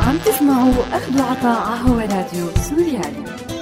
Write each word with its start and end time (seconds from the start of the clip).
عم 0.00 0.18
تسمعوا 0.18 0.72
أخذ 0.92 1.20
وعطاء 1.20 1.78
هوا 1.86 2.02
راديو 2.02 2.50
سوريالي. 2.68 3.57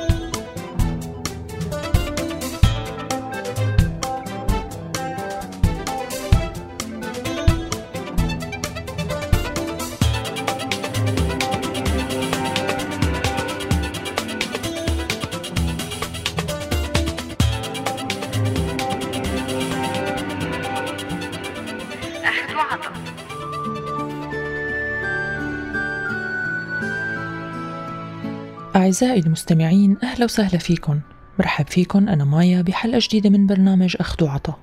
أعزائي 28.86 29.20
المستمعين 29.20 29.96
أهلا 30.02 30.24
وسهلا 30.24 30.58
فيكم. 30.58 31.00
برحب 31.38 31.66
فيكم 31.66 32.08
أنا 32.08 32.24
مايا 32.24 32.62
بحلقة 32.62 32.98
جديدة 33.02 33.30
من 33.30 33.46
برنامج 33.46 33.96
أخذ 34.00 34.24
وعطا. 34.24 34.56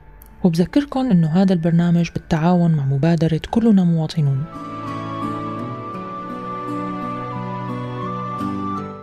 وبذكركم 0.43 0.99
أنه 0.99 1.27
هذا 1.27 1.53
البرنامج 1.53 2.09
بالتعاون 2.11 2.75
مع 2.75 2.85
مبادرة 2.85 3.41
كلنا 3.51 3.83
مواطنون. 3.83 4.43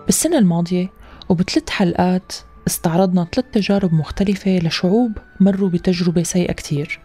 بالسنة 0.07 0.39
الماضية 0.39 0.91
وبثلاث 1.29 1.71
حلقات 1.71 2.33
استعرضنا 2.67 3.27
ثلاث 3.33 3.47
تجارب 3.53 3.95
مختلفة 3.95 4.59
لشعوب 4.59 5.13
مروا 5.41 5.69
بتجربة 5.69 6.23
سيئة 6.23 6.53
كتير. 6.53 7.01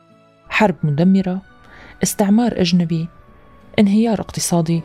حرب 0.49 0.75
مدمرة 0.83 1.41
استعمار 2.03 2.61
أجنبي 2.61 3.07
انهيار 3.79 4.21
اقتصادي 4.21 4.81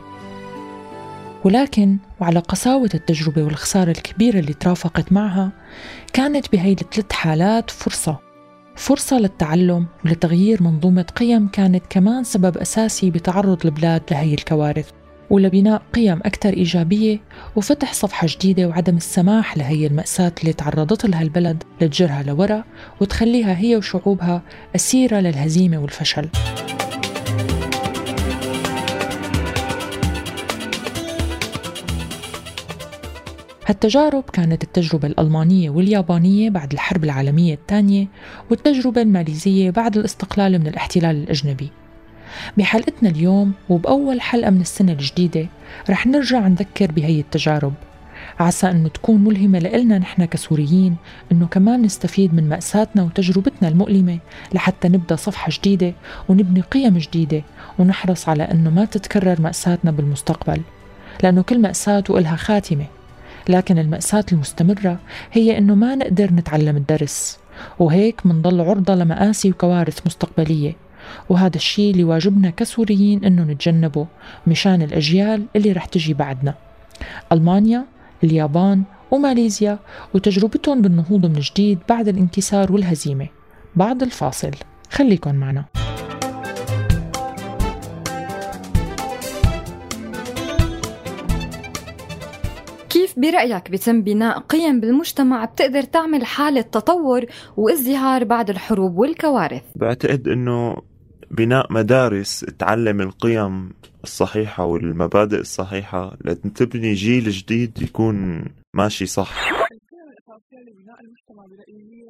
ولكن 1.45 1.97
وعلى 2.19 2.39
قساوة 2.39 2.89
التجربة 2.93 3.43
والخسارة 3.43 3.91
الكبيرة 3.91 4.39
اللي 4.39 4.53
ترافقت 4.53 5.11
معها 5.11 5.51
كانت 6.13 6.51
بهي 6.51 6.71
الثلاث 6.71 7.11
حالات 7.11 7.69
فرصة. 7.69 8.19
فرصة 8.75 9.19
للتعلم 9.19 9.85
ولتغيير 10.05 10.63
منظومة 10.63 11.05
قيم 11.15 11.47
كانت 11.47 11.83
كمان 11.89 12.23
سبب 12.23 12.57
أساسي 12.57 13.11
بتعرض 13.11 13.65
البلاد 13.65 14.01
لهي 14.11 14.33
الكوارث 14.33 14.89
ولبناء 15.29 15.81
قيم 15.93 16.19
أكثر 16.25 16.49
إيجابية 16.49 17.19
وفتح 17.55 17.93
صفحة 17.93 18.27
جديدة 18.29 18.67
وعدم 18.67 18.97
السماح 18.97 19.57
لهي 19.57 19.87
المأساة 19.87 20.31
اللي 20.41 20.53
تعرضت 20.53 21.05
لها 21.05 21.21
البلد 21.21 21.63
لتجرها 21.81 22.23
لورا 22.23 22.63
وتخليها 23.01 23.57
هي 23.57 23.75
وشعوبها 23.75 24.41
أسيرة 24.75 25.19
للهزيمة 25.19 25.77
والفشل. 25.77 26.29
هالتجارب 33.65 34.23
كانت 34.33 34.63
التجربة 34.63 35.07
الألمانية 35.07 35.69
واليابانية 35.69 36.49
بعد 36.49 36.73
الحرب 36.73 37.03
العالمية 37.03 37.53
الثانية 37.53 38.07
والتجربة 38.49 39.01
الماليزية 39.01 39.69
بعد 39.69 39.97
الاستقلال 39.97 40.59
من 40.59 40.67
الاحتلال 40.67 41.15
الأجنبي. 41.15 41.69
بحلقتنا 42.57 43.09
اليوم 43.09 43.53
وبأول 43.69 44.21
حلقة 44.21 44.49
من 44.49 44.61
السنة 44.61 44.91
الجديدة 44.91 45.47
رح 45.89 46.07
نرجع 46.07 46.47
نذكر 46.47 46.91
بهي 46.91 47.19
التجارب. 47.19 47.73
عسى 48.39 48.71
أنه 48.71 48.89
تكون 48.89 49.23
ملهمة 49.23 49.59
لإلنا 49.59 49.97
نحن 49.97 50.25
كسوريين 50.25 50.95
أنه 51.31 51.47
كمان 51.47 51.81
نستفيد 51.81 52.33
من 52.33 52.49
مأساتنا 52.49 53.03
وتجربتنا 53.03 53.67
المؤلمة 53.69 54.19
لحتى 54.53 54.87
نبدأ 54.87 55.15
صفحة 55.15 55.49
جديدة 55.51 55.93
ونبني 56.29 56.61
قيم 56.61 56.97
جديدة 56.97 57.41
ونحرص 57.79 58.29
على 58.29 58.43
أنه 58.43 58.69
ما 58.69 58.85
تتكرر 58.85 59.41
مأساتنا 59.41 59.91
بالمستقبل 59.91 60.61
لأنه 61.23 61.41
كل 61.41 61.59
مأساة 61.59 62.03
وإلها 62.09 62.35
خاتمة. 62.35 62.85
لكن 63.49 63.79
المأساة 63.79 64.25
المستمرة 64.31 64.99
هي 65.31 65.57
إنه 65.57 65.75
ما 65.75 65.95
نقدر 65.95 66.33
نتعلم 66.33 66.77
الدرس 66.77 67.39
وهيك 67.79 68.25
منضل 68.25 68.61
عرضة 68.61 68.95
لمآسي 68.95 69.49
وكوارث 69.49 69.99
مستقبلية 70.05 70.75
وهذا 71.29 71.55
الشيء 71.55 71.91
اللي 71.91 72.03
واجبنا 72.03 72.49
كسوريين 72.49 73.25
إنه 73.25 73.43
نتجنبه 73.43 74.07
مشان 74.47 74.81
الأجيال 74.81 75.45
اللي 75.55 75.71
رح 75.71 75.85
تجي 75.85 76.13
بعدنا. 76.13 76.55
ألمانيا 77.31 77.85
اليابان 78.23 78.83
وماليزيا 79.11 79.79
وتجربتهم 80.13 80.81
بالنهوض 80.81 81.25
من 81.25 81.39
جديد 81.39 81.79
بعد 81.89 82.07
الانكسار 82.07 82.71
والهزيمة. 82.71 83.27
بعد 83.75 84.03
الفاصل 84.03 84.51
خليكن 84.91 85.35
معنا. 85.35 85.65
برأيك 93.21 93.71
بتم 93.71 94.01
بناء 94.01 94.39
قيم 94.39 94.79
بالمجتمع 94.79 95.45
بتقدر 95.45 95.83
تعمل 95.83 96.25
حالة 96.25 96.61
تطور 96.61 97.25
وازدهار 97.57 98.23
بعد 98.23 98.49
الحروب 98.49 98.97
والكوارث؟ 98.97 99.63
بعتقد 99.75 100.27
إنه 100.27 100.77
بناء 101.31 101.73
مدارس 101.73 102.39
تعلم 102.59 103.01
القيم 103.01 103.73
الصحيحة 104.03 104.65
والمبادئ 104.65 105.39
الصحيحة 105.39 106.17
لتبني 106.25 106.93
جيل 106.93 107.29
جديد 107.29 107.81
يكون 107.81 108.45
ماشي 108.73 109.05
صح 109.05 109.31
القيم 109.51 110.09
الأساسية 110.09 110.59
لبناء 110.59 110.99
المجتمع 111.01 111.45
برأيي 111.45 111.81
هي 111.91 112.03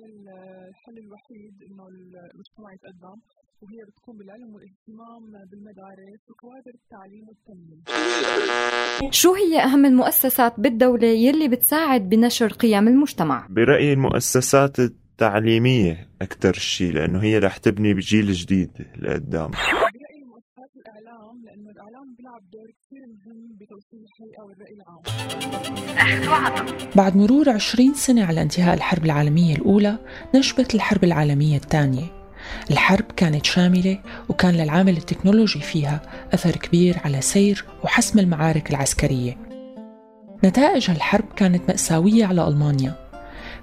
الحل 0.69 0.97
الوحيد 0.97 1.53
إنه 1.71 1.87
المجتمع 2.33 2.73
يتقدم 2.73 3.19
وهي 3.61 3.85
بتكون 3.87 4.17
بالعلم 4.17 4.53
والاهتمام 4.53 5.47
بالمدارس 5.51 6.19
وكوادر 6.29 6.71
التعليم 6.83 7.25
والتنمية. 7.29 9.11
شو 9.11 9.33
هي 9.33 9.63
أهم 9.63 9.85
المؤسسات 9.85 10.59
بالدولة 10.59 11.07
يلي 11.07 11.47
بتساعد 11.47 12.09
بنشر 12.09 12.53
قيم 12.53 12.87
المجتمع؟ 12.87 13.47
برأيي 13.49 13.93
المؤسسات 13.93 14.79
التعليمية 14.79 16.09
أكثر 16.21 16.53
شيء 16.53 16.91
لأنه 16.93 17.23
هي 17.23 17.37
رح 17.37 17.57
تبني 17.57 17.93
بجيل 17.93 18.31
جديد 18.31 18.71
لقدام 18.99 19.51
برأيي 19.51 20.23
مؤسسات 20.25 20.71
الإعلام 20.77 21.41
لأنه 21.45 21.69
الإعلام 21.71 22.15
بيلعب 22.17 22.41
دور 22.53 22.67
كثير 22.81 23.01
مهم 23.07 23.57
بتوصيل 23.59 23.99
الحقيقة 24.03 24.43
والرأي 24.45 24.73
العام. 24.73 25.01
بعد 26.95 27.15
مرور 27.17 27.49
20 27.49 27.93
سنة 27.93 28.25
على 28.25 28.41
انتهاء 28.41 28.73
الحرب 28.75 29.05
العالمية 29.05 29.55
الأولى 29.55 29.97
نشبت 30.35 30.75
الحرب 30.75 31.03
العالمية 31.03 31.55
الثانية 31.57 32.20
الحرب 32.71 33.05
كانت 33.17 33.45
شاملة 33.45 33.99
وكان 34.29 34.53
للعامل 34.53 34.97
التكنولوجي 34.97 35.59
فيها 35.59 36.01
أثر 36.33 36.51
كبير 36.51 36.97
على 37.05 37.21
سير 37.21 37.65
وحسم 37.83 38.19
المعارك 38.19 38.69
العسكرية. 38.69 39.37
نتائج 40.43 40.91
هالحرب 40.91 41.25
كانت 41.35 41.61
مأساوية 41.69 42.25
على 42.25 42.47
ألمانيا. 42.47 43.11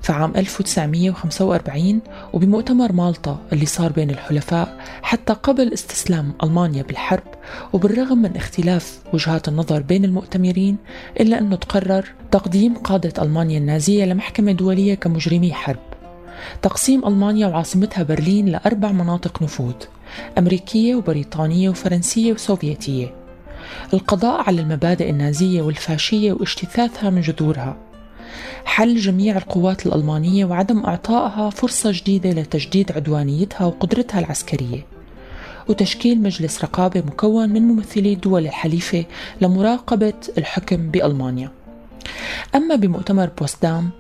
فعام 0.02 0.32
1945 0.36 2.00
وبمؤتمر 2.32 2.92
مالطا 2.92 3.38
اللي 3.52 3.66
صار 3.66 3.92
بين 3.92 4.10
الحلفاء 4.10 4.78
حتى 5.02 5.32
قبل 5.32 5.72
استسلام 5.72 6.32
ألمانيا 6.42 6.82
بالحرب 6.82 7.24
وبالرغم 7.72 8.18
من 8.18 8.36
اختلاف 8.36 8.98
وجهات 9.12 9.48
النظر 9.48 9.80
بين 9.80 10.04
المؤتمرين 10.04 10.76
إلا 11.20 11.38
أنه 11.38 11.56
تقرر 11.56 12.04
تقديم 12.30 12.74
قادة 12.74 13.22
ألمانيا 13.22 13.58
النازية 13.58 14.04
لمحكمة 14.04 14.52
دولية 14.52 14.94
كمجرمي 14.94 15.52
حرب. 15.52 15.97
تقسيم 16.62 17.06
ألمانيا 17.06 17.46
وعاصمتها 17.46 18.02
برلين 18.02 18.46
لأربع 18.46 18.92
مناطق 18.92 19.42
نفوذ 19.42 19.74
أمريكية 20.38 20.94
وبريطانية 20.94 21.70
وفرنسية 21.70 22.32
وسوفيتية. 22.32 23.14
القضاء 23.94 24.40
على 24.40 24.60
المبادئ 24.60 25.10
النازية 25.10 25.62
والفاشية 25.62 26.32
واجتثاثها 26.32 27.10
من 27.10 27.20
جذورها. 27.20 27.76
حل 28.64 28.96
جميع 28.96 29.36
القوات 29.36 29.86
الألمانية 29.86 30.44
وعدم 30.44 30.84
إعطائها 30.84 31.50
فرصة 31.50 31.90
جديدة 31.92 32.30
لتجديد 32.30 32.92
عدوانيتها 32.92 33.66
وقدرتها 33.66 34.18
العسكرية. 34.20 34.86
وتشكيل 35.68 36.22
مجلس 36.22 36.64
رقابة 36.64 37.00
مكون 37.00 37.48
من 37.48 37.62
ممثلي 37.62 38.12
الدول 38.12 38.46
الحليفة 38.46 39.04
لمراقبة 39.40 40.14
الحكم 40.38 40.90
بألمانيا. 40.90 41.57
أما 42.54 42.76
بمؤتمر 42.76 43.30
بوسدام 43.38 43.90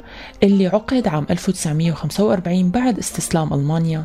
اللي 0.42 0.66
عقد 0.66 1.08
عام 1.08 1.26
1945 1.30 2.70
بعد 2.70 2.98
استسلام 2.98 3.54
ألمانيا 3.54 4.04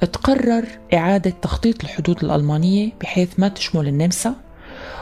تقرر 0.00 0.64
إعادة 0.94 1.30
تخطيط 1.42 1.84
الحدود 1.84 2.24
الألمانية 2.24 2.92
بحيث 3.00 3.28
ما 3.38 3.48
تشمل 3.48 3.88
النمسا 3.88 4.34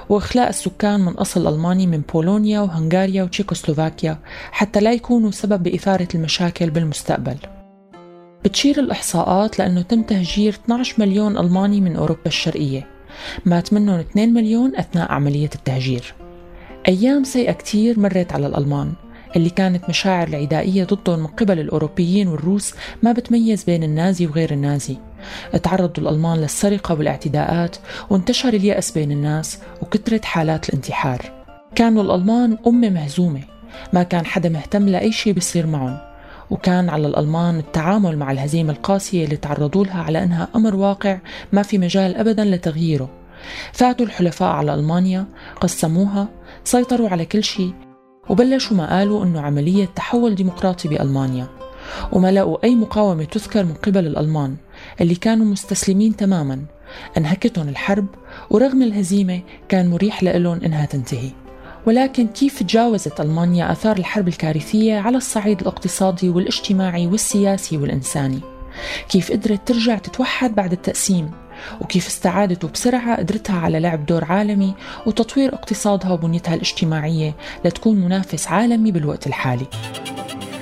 وإخلاء 0.09 0.49
السكان 0.49 1.01
من 1.01 1.13
أصل 1.13 1.55
ألماني 1.55 1.87
من 1.87 2.03
بولونيا 2.13 2.61
وهنغاريا 2.61 3.23
وتشيكوسلوفاكيا 3.23 4.19
حتى 4.53 4.81
لا 4.81 4.93
يكونوا 4.93 5.31
سبب 5.31 5.63
بإثارة 5.63 6.09
المشاكل 6.15 6.71
بالمستقبل. 6.71 7.37
بتشير 8.45 8.81
الإحصاءات 8.81 9.59
لأنه 9.59 9.83
تم 9.83 10.03
تهجير 10.03 10.53
12 10.65 10.95
مليون 10.99 11.39
ألماني 11.39 11.81
من 11.81 11.97
أوروبا 11.97 12.27
الشرقية. 12.27 12.87
مات 13.45 13.73
منهم 13.73 13.99
2 13.99 14.35
مليون 14.35 14.77
أثناء 14.77 15.13
عملية 15.13 15.51
التهجير. 15.55 16.15
أيام 16.89 17.25
سيئة 17.25 17.53
كتير 17.53 18.01
مرت 18.01 18.33
على 18.33 18.47
الألمان 18.47 18.93
اللي 19.37 19.51
كانت 19.51 19.89
مشاعر 19.89 20.29
العدائية 20.29 20.85
ضدهم 20.85 21.19
من 21.19 21.27
قبل 21.27 21.61
الأوروبيين 21.61 22.29
والروس 22.29 22.75
ما 23.03 23.13
بتميز 23.13 23.65
بين 23.65 23.83
النازي 23.83 24.27
وغير 24.27 24.53
النازي. 24.53 24.97
تعرضوا 25.63 26.05
الألمان 26.05 26.39
للسرقة 26.39 26.95
والاعتداءات 26.95 27.77
وانتشر 28.11 28.49
اليأس 28.49 28.91
بين 28.93 29.13
الناس 29.13 29.59
وكثرت 29.83 30.25
حالات 30.25 30.69
الانتحار. 30.69 31.33
كانوا 31.75 32.03
الألمان 32.03 32.59
أمة 32.67 32.91
مهزومة 32.91 33.43
ما 33.93 34.03
كان 34.03 34.27
حدا 34.27 34.49
مهتم 34.49 34.89
لأي 34.89 35.13
شيء 35.13 35.33
بيصير 35.33 35.67
معهم. 35.67 35.99
وكان 36.51 36.89
على 36.89 37.07
الألمان 37.07 37.59
التعامل 37.59 38.19
مع 38.19 38.33
الهزيمة 38.33 38.73
القاسية 38.73 39.25
اللي 39.25 39.37
تعرضوا 39.37 39.85
لها 39.85 40.03
على 40.03 40.25
أنها 40.25 40.49
أمر 40.57 40.77
واقع 40.77 41.19
ما 41.53 41.63
في 41.63 41.79
مجال 41.79 42.17
أبدا 42.17 42.45
لتغييره. 42.45 43.11
فاتوا 43.73 44.07
الحلفاء 44.07 44.49
على 44.49 44.75
ألمانيا 44.75 45.27
قسموها 45.61 46.29
سيطروا 46.67 47.09
على 47.09 47.25
كل 47.25 47.45
شيء 47.45 47.73
وبلشوا 48.29 48.77
ما 48.77 48.99
قالوا 48.99 49.25
أنه 49.25 49.41
عملية 49.41 49.85
تحول 49.85 50.35
ديمقراطي 50.35 50.89
بألمانيا. 50.89 51.47
وما 52.13 52.33
لقوا 52.33 52.65
أي 52.65 52.75
مقاومة 52.75 53.25
تذكر 53.25 53.65
من 53.65 53.75
قبل 53.75 54.07
الألمان 54.07 54.57
اللي 55.01 55.15
كانوا 55.15 55.47
مستسلمين 55.47 56.17
تماما. 56.17 56.63
انهكتهم 57.17 57.69
الحرب 57.69 58.07
ورغم 58.51 58.83
الهزيمة 58.83 59.41
كان 59.69 59.91
مريح 59.91 60.23
لهم 60.23 60.61
إنها 60.65 60.87
تنتهي. 60.87 61.31
ولكن 61.87 62.27
كيف 62.27 62.63
تجاوزت 62.63 63.21
ألمانيا 63.21 63.73
آثار 63.73 63.97
الحرب 63.97 64.29
الكارثية 64.29 64.99
على 64.99 65.17
الصعيد 65.17 65.61
الاقتصادي 65.61 66.29
والاجتماعي 66.29 67.07
والسياسي 67.07 67.77
والإنساني؟ 67.77 68.41
كيف 69.09 69.33
قدرت 69.33 69.69
ترجع 69.69 69.99
تتوحد 69.99 70.55
بعد 70.55 70.73
التقسيم؟ 70.73 71.31
وكيف 71.81 72.07
استعادت 72.07 72.65
بسرعة 72.67 73.17
قدرتها 73.17 73.61
على 73.61 73.81
لعب 73.81 74.07
دور 74.07 74.25
عالمي 74.25 74.75
وتطوير 75.07 75.55
اقتصادها 75.55 76.13
وبنيتها 76.13 76.55
الاجتماعية 76.55 77.35
لتكون 77.65 77.97
منافس 77.97 78.49
عالمي 78.49 78.91
بالوقت 78.91 79.27
الحالي. 79.27 79.67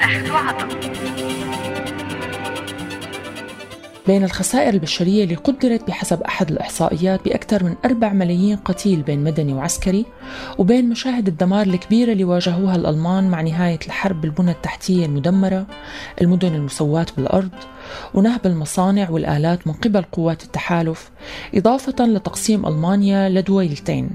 أخذ 0.01 1.44
بين 4.07 4.25
الخسائر 4.25 4.75
البشرية 4.75 5.25
اللي 5.25 5.35
قدرت 5.35 5.87
بحسب 5.87 6.23
أحد 6.23 6.51
الإحصائيات 6.51 7.25
بأكثر 7.25 7.65
من 7.65 7.75
4 7.85 8.13
ملايين 8.13 8.57
قتيل 8.57 9.03
بين 9.03 9.25
مدني 9.25 9.55
وعسكري 9.55 10.07
وبين 10.59 10.89
مشاهد 10.89 11.29
الدمار 11.29 11.67
الكبيرة 11.67 12.13
اللي 12.13 12.25
واجهوها 12.25 12.77
الألمان 12.77 13.31
مع 13.31 13.41
نهاية 13.41 13.79
الحرب 13.87 14.21
بالبنى 14.21 14.51
التحتية 14.51 15.07
المدمرة 15.07 15.67
المدن 16.21 16.55
المسواة 16.55 17.07
بالأرض 17.17 17.51
ونهب 18.15 18.47
المصانع 18.47 19.11
والآلات 19.11 19.67
من 19.67 19.73
قبل 19.73 20.03
قوات 20.03 20.43
التحالف 20.45 21.11
إضافة 21.55 22.07
لتقسيم 22.07 22.67
ألمانيا 22.67 23.29
لدويلتين 23.29 24.11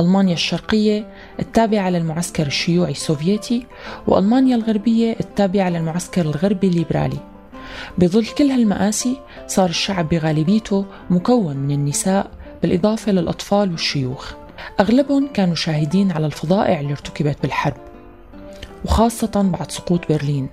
ألمانيا 0.00 0.34
الشرقية 0.34 1.06
التابعة 1.40 1.90
للمعسكر 1.90 2.46
الشيوعي 2.46 2.92
السوفيتي 2.92 3.66
وألمانيا 4.06 4.56
الغربية 4.56 5.16
التابعة 5.20 5.70
للمعسكر 5.70 6.22
الغربي 6.22 6.66
الليبرالي. 6.68 7.18
بظل 7.98 8.26
كل 8.26 8.50
هالمآسي 8.50 9.16
صار 9.46 9.68
الشعب 9.68 10.08
بغالبيته 10.08 10.84
مكون 11.10 11.56
من 11.56 11.70
النساء 11.70 12.30
بالإضافة 12.62 13.12
للأطفال 13.12 13.70
والشيوخ. 13.70 14.32
أغلبهم 14.80 15.28
كانوا 15.34 15.54
شاهدين 15.54 16.12
على 16.12 16.26
الفظائع 16.26 16.80
اللي 16.80 16.92
ارتكبت 16.92 17.36
بالحرب 17.42 17.76
وخاصة 18.84 19.50
بعد 19.52 19.70
سقوط 19.70 20.00
برلين. 20.08 20.48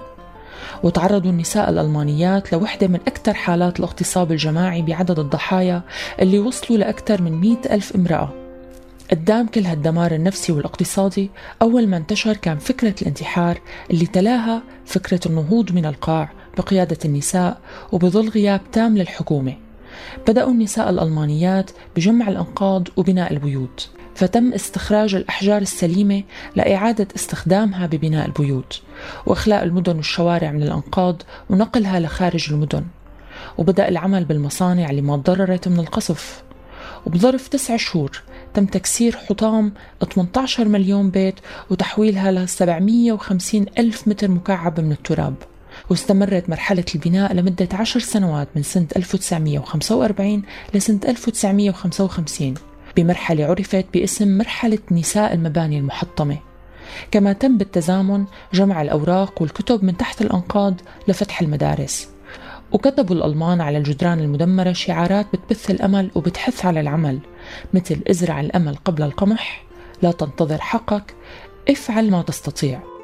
وتعرضوا 0.84 1.32
النساء 1.32 1.70
الألمانيات 1.70 2.54
لوحدة 2.54 2.88
من 2.88 3.00
أكثر 3.08 3.34
حالات 3.34 3.80
الاغتصاب 3.80 4.32
الجماعي 4.32 4.82
بعدد 4.82 5.20
الضحايا 5.20 5.82
اللي 6.20 6.40
وصلوا 6.40 6.80
لأكثر 6.80 7.22
من 7.22 7.32
مئة 7.32 7.74
ألف 7.76 7.96
امرأة. 7.96 8.34
قدام 9.12 9.48
كل 9.48 9.66
هالدمار 9.66 10.12
النفسي 10.12 10.52
والاقتصادي 10.52 11.32
أول 11.62 11.88
ما 11.88 11.98
انتشر 11.98 12.38
كان 12.38 12.58
فكرة 12.58 12.96
الانتحار 13.02 13.62
اللي 13.92 14.06
تلاها 14.06 14.62
فكرة 14.86 15.20
النهوض 15.26 15.72
من 15.72 15.86
القاع. 15.86 16.30
بقيادة 16.58 16.98
النساء 17.06 17.62
وبظل 17.92 18.30
غياب 18.30 18.62
تام 18.72 18.98
للحكومة. 18.98 19.54
بدأوا 20.28 20.52
النساء 20.52 20.90
الألمانيات 20.90 21.72
بجمع 21.96 22.28
الأنقاض 22.28 22.88
وبناء 22.98 23.34
البيوت 23.34 23.90
فتم 24.16 24.54
استخراج 24.54 25.16
الأحجار 25.16 25.62
السليمة 25.62 26.24
لإعادة 26.56 27.08
استخدامها 27.16 27.86
ببناء 27.86 28.26
البيوت 28.26 28.82
وإخلاء 29.26 29.64
المدن 29.64 29.96
والشوارع 29.96 30.52
من 30.52 30.64
الأنقاض 30.64 31.22
ونقلها 31.50 32.00
لخارج 32.00 32.54
المدن. 32.54 32.84
وبدأ 33.58 33.88
العمل 33.88 34.26
بالمصانع 34.26 34.90
اللي 34.90 35.02
ما 35.02 35.18
تضررت 35.18 35.68
من 35.68 35.80
القصف. 35.80 36.44
وبظرف 37.06 37.48
تسع 37.48 37.78
شهور 37.78 38.22
تم 38.54 38.66
تكسير 38.66 39.18
حطام 39.18 39.74
18 40.14 40.68
مليون 40.68 41.10
بيت 41.10 41.36
وتحويلها 41.70 42.32
ل 42.32 42.50
750 42.50 43.66
ألف 43.78 44.08
متر 44.08 44.32
مكعب 44.32 44.80
من 44.80 44.92
التراب. 44.92 45.36
واستمرت 45.90 46.50
مرحلة 46.50 46.86
البناء 46.96 47.34
لمدة 47.34 47.68
عشر 47.74 48.00
سنوات 48.00 48.48
من 48.56 48.64
سنة 48.64 48.88
1945 48.96 50.44
لسنة 50.74 51.00
1955 51.08 52.54
بمرحلة 52.98 53.46
عرفت 53.46 53.86
باسم 53.94 54.38
مرحلة 54.38 54.80
نساء 54.92 55.34
المباني 55.34 55.78
المحطمة. 55.78 56.38
كما 57.12 57.34
تم 57.34 57.58
بالتزامن 57.58 58.26
جمع 58.54 58.82
الأوراق 58.82 59.42
والكتب 59.42 59.84
من 59.84 59.98
تحت 59.98 60.22
الأنقاض 60.22 60.76
لفتح 61.08 61.42
المدارس. 61.42 62.10
وكتبوا 62.72 63.16
الألمان 63.16 63.62
على 63.62 63.78
الجدران 63.78 64.20
المدمرة 64.20 64.74
شعارات 64.74 65.28
بتبث 65.34 65.72
الأمل 65.72 66.12
وبتحث 66.16 66.66
على 66.66 66.80
العمل 66.80 67.20
مثل 67.74 68.02
ازرع 68.10 68.40
الأمل 68.40 68.76
قبل 68.76 69.04
القمح 69.04 69.64
لا 70.02 70.12
تنتظر 70.12 70.62
حقك 70.62 71.16
افعل 71.70 72.12
ما 72.12 72.22
تستطيع. 72.22 72.97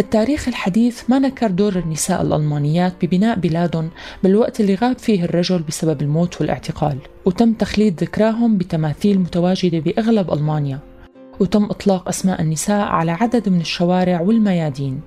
التاريخ 0.00 0.48
الحديث 0.48 1.10
ما 1.10 1.18
نكر 1.18 1.50
دور 1.50 1.76
النساء 1.76 2.22
الألمانيات 2.22 2.94
ببناء 3.02 3.38
بلادهم 3.38 3.90
بالوقت 4.22 4.60
اللي 4.60 4.74
غاب 4.74 4.98
فيه 4.98 5.24
الرجل 5.24 5.58
بسبب 5.58 6.02
الموت 6.02 6.40
والاعتقال 6.40 6.98
وتم 7.24 7.52
تخليد 7.52 8.00
ذكراهم 8.00 8.58
بتماثيل 8.58 9.18
متواجدة 9.18 9.78
بأغلب 9.78 10.32
ألمانيا 10.32 10.78
وتم 11.40 11.64
إطلاق 11.64 12.08
أسماء 12.08 12.42
النساء 12.42 12.80
على 12.80 13.12
عدد 13.12 13.48
من 13.48 13.60
الشوارع 13.60 14.20
والميادين 14.20 15.00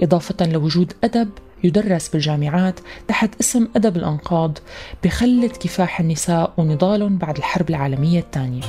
إضافة 0.00 0.46
لوجود 0.46 0.92
أدب 1.04 1.28
يدرس 1.64 2.08
بالجامعات 2.08 2.80
تحت 3.08 3.40
اسم 3.40 3.68
أدب 3.76 3.96
الأنقاض 3.96 4.58
بخلة 5.04 5.48
كفاح 5.48 6.00
النساء 6.00 6.52
ونضالهم 6.56 7.18
بعد 7.18 7.36
الحرب 7.36 7.70
العالمية 7.70 8.20
الثانية. 8.20 8.62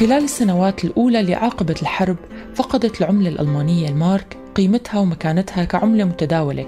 خلال 0.00 0.24
السنوات 0.24 0.84
الأولى 0.84 1.20
اللي 1.20 1.34
عاقبت 1.34 1.82
الحرب 1.82 2.16
فقدت 2.54 3.00
العملة 3.00 3.28
الألمانية 3.28 3.88
المارك 3.88 4.36
قيمتها 4.54 4.98
ومكانتها 5.00 5.64
كعملة 5.64 6.04
متداولة 6.04 6.66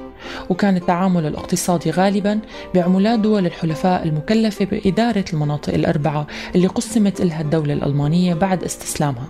وكان 0.51 0.77
التعامل 0.77 1.27
الاقتصادي 1.27 1.91
غالبا 1.91 2.41
بعملات 2.75 3.19
دول 3.19 3.47
الحلفاء 3.47 4.05
المكلفة 4.05 4.65
بإدارة 4.65 5.25
المناطق 5.33 5.75
الأربعة 5.75 6.27
اللي 6.55 6.67
قسمت 6.67 7.21
لها 7.21 7.41
الدولة 7.41 7.73
الألمانية 7.73 8.35
بعد 8.35 8.65
استسلامها 8.65 9.27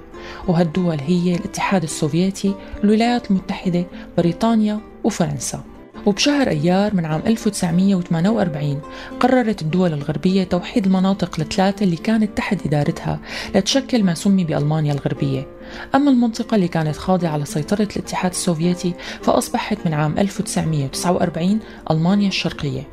وهالدول 0.49 1.01
هي 1.01 1.35
الاتحاد 1.35 1.83
السوفيتي 1.83 2.55
الولايات 2.85 3.31
المتحدة 3.31 3.87
بريطانيا 4.19 4.81
وفرنسا. 5.05 5.72
وبشهر 6.07 6.49
أيار 6.49 6.95
من 6.95 7.05
عام 7.05 7.23
1948 7.27 8.81
قررت 9.21 9.63
الدول 9.63 9.93
الغربية 9.93 10.45
توحيد 10.45 10.87
المناطق 10.87 11.41
الثلاثة 11.41 11.85
اللي 11.85 11.97
كانت 11.97 12.37
تحت 12.37 12.67
إدارتها 12.67 13.21
لتشكل 13.55 14.05
ما 14.05 14.15
سمي 14.15 14.45
بألمانيا 14.45 14.93
الغربية. 14.93 15.47
أما 15.95 16.11
المنطقة 16.11 16.55
اللي 16.55 16.69
كانت 16.69 16.97
خاضعة 16.97 17.37
لسيطرة 17.37 17.89
الاتحاد 17.97 18.31
السوفيتي 18.31 18.95
فأصبحت 19.23 19.79
من 19.87 19.95
عام 19.95 20.19
1949 20.19 21.61
ألمانيا 21.91 22.29
الشرقية. 22.29 22.89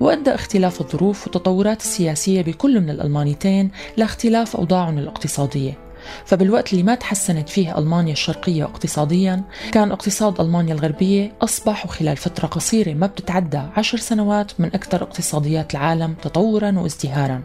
وأدى 0.00 0.30
اختلاف 0.30 0.80
الظروف 0.80 1.22
والتطورات 1.22 1.80
السياسية 1.80 2.42
بكل 2.42 2.80
من 2.80 2.90
الألمانيتين 2.90 3.70
لاختلاف 3.96 4.56
أوضاعهم 4.56 4.98
الاقتصادية. 4.98 5.87
فبالوقت 6.24 6.72
اللي 6.72 6.82
ما 6.82 6.94
تحسنت 6.94 7.48
فيه 7.48 7.78
ألمانيا 7.78 8.12
الشرقية 8.12 8.64
اقتصاديا 8.64 9.42
كان 9.72 9.92
اقتصاد 9.92 10.40
ألمانيا 10.40 10.74
الغربية 10.74 11.32
أصبح 11.42 11.86
وخلال 11.86 12.16
فترة 12.16 12.46
قصيرة 12.46 12.94
ما 12.94 13.06
بتتعدى 13.06 13.62
عشر 13.76 13.98
سنوات 13.98 14.52
من 14.60 14.66
أكثر 14.66 15.02
اقتصاديات 15.02 15.72
العالم 15.74 16.14
تطورا 16.22 16.78
وازدهارا. 16.78 17.42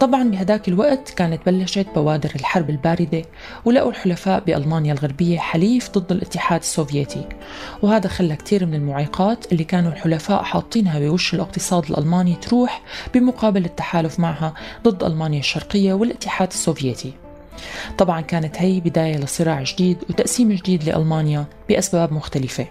طبعا 0.00 0.22
بهداك 0.22 0.68
الوقت 0.68 1.10
كانت 1.10 1.46
بلشت 1.46 1.86
بوادر 1.94 2.30
الحرب 2.34 2.70
الباردة 2.70 3.22
ولقوا 3.64 3.90
الحلفاء 3.90 4.44
بألمانيا 4.44 4.92
الغربية 4.92 5.38
حليف 5.38 5.90
ضد 5.90 6.12
الاتحاد 6.12 6.60
السوفيتي. 6.60 7.24
وهذا 7.82 8.08
خلى 8.08 8.36
كثير 8.36 8.66
من 8.66 8.74
المعيقات 8.74 9.52
اللي 9.52 9.64
كانوا 9.64 9.92
الحلفاء 9.92 10.42
حاطينها 10.42 10.98
بوش 10.98 11.34
الاقتصاد 11.34 11.90
الألماني 11.90 12.34
تروح 12.34 12.82
بمقابل 13.14 13.64
التحالف 13.64 14.20
معها 14.20 14.54
ضد 14.84 15.04
ألمانيا 15.04 15.38
الشرقية 15.38 15.92
والاتحاد 15.92 16.48
السوفيتي. 16.48 17.27
طبعا 17.98 18.20
كانت 18.20 18.56
هي 18.58 18.80
بداية 18.80 19.16
لصراع 19.16 19.62
جديد 19.62 19.98
وتقسيم 20.10 20.52
جديد 20.52 20.84
لألمانيا 20.84 21.44
بأسباب 21.68 22.12
مختلفة. 22.12 22.66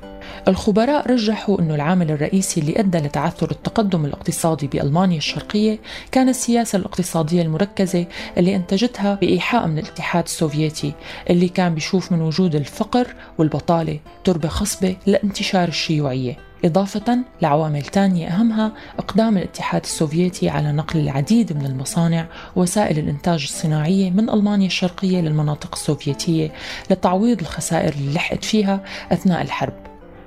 الخبراء 0.48 1.12
رجحوا 1.12 1.60
أنه 1.62 1.76
العامل 1.76 2.12
الرئيسي 2.12 2.62
اللي 2.62 2.80
أدى 2.80 2.98
لتعثر 2.98 3.52
التقدم 3.52 4.06
الاقتصادي 4.06 4.68
بألمانيا 4.68 5.18
الشرقية 5.18 5.80
كان 6.12 6.30
السياسة 6.30 6.78
الاقتصادية 6.78 7.42
المركزة 7.42 8.06
اللي 8.38 8.56
أنتجتها 8.56 9.16
بإيحاء 9.16 9.68
من 9.68 9.78
الاتحاد 9.78 10.24
السوفيتي 10.24 10.94
اللي 11.30 11.50
كان 11.50 11.74
بيشوف 11.74 12.12
من 12.12 12.22
وجود 12.22 12.56
الفقر 12.56 13.08
والبطالة 13.38 14.00
تربة 14.24 14.48
خصبة 14.50 14.96
لانتشار 15.06 15.68
الشيوعية. 15.68 16.47
إضافة 16.66 17.18
لعوامل 17.42 17.82
تانية 17.82 18.28
أهمها 18.28 18.72
إقدام 19.00 19.38
الاتحاد 19.38 19.82
السوفيتي 19.84 20.50
على 20.50 20.72
نقل 20.72 21.00
العديد 21.00 21.58
من 21.58 21.66
المصانع 21.66 22.28
ووسائل 22.56 23.00
الإنتاج 23.00 23.44
الصناعية 23.44 24.10
من 24.10 24.30
ألمانيا 24.30 24.68
الشرقية 24.68 25.22
للمناطق 25.22 25.76
السوفيتية 25.76 26.52
لتعويض 26.92 27.40
الخسائر 27.42 27.94
اللي 27.94 28.14
لحقت 28.14 28.44
فيها 28.44 28.84
أثناء 29.12 29.42
الحرب. 29.42 29.74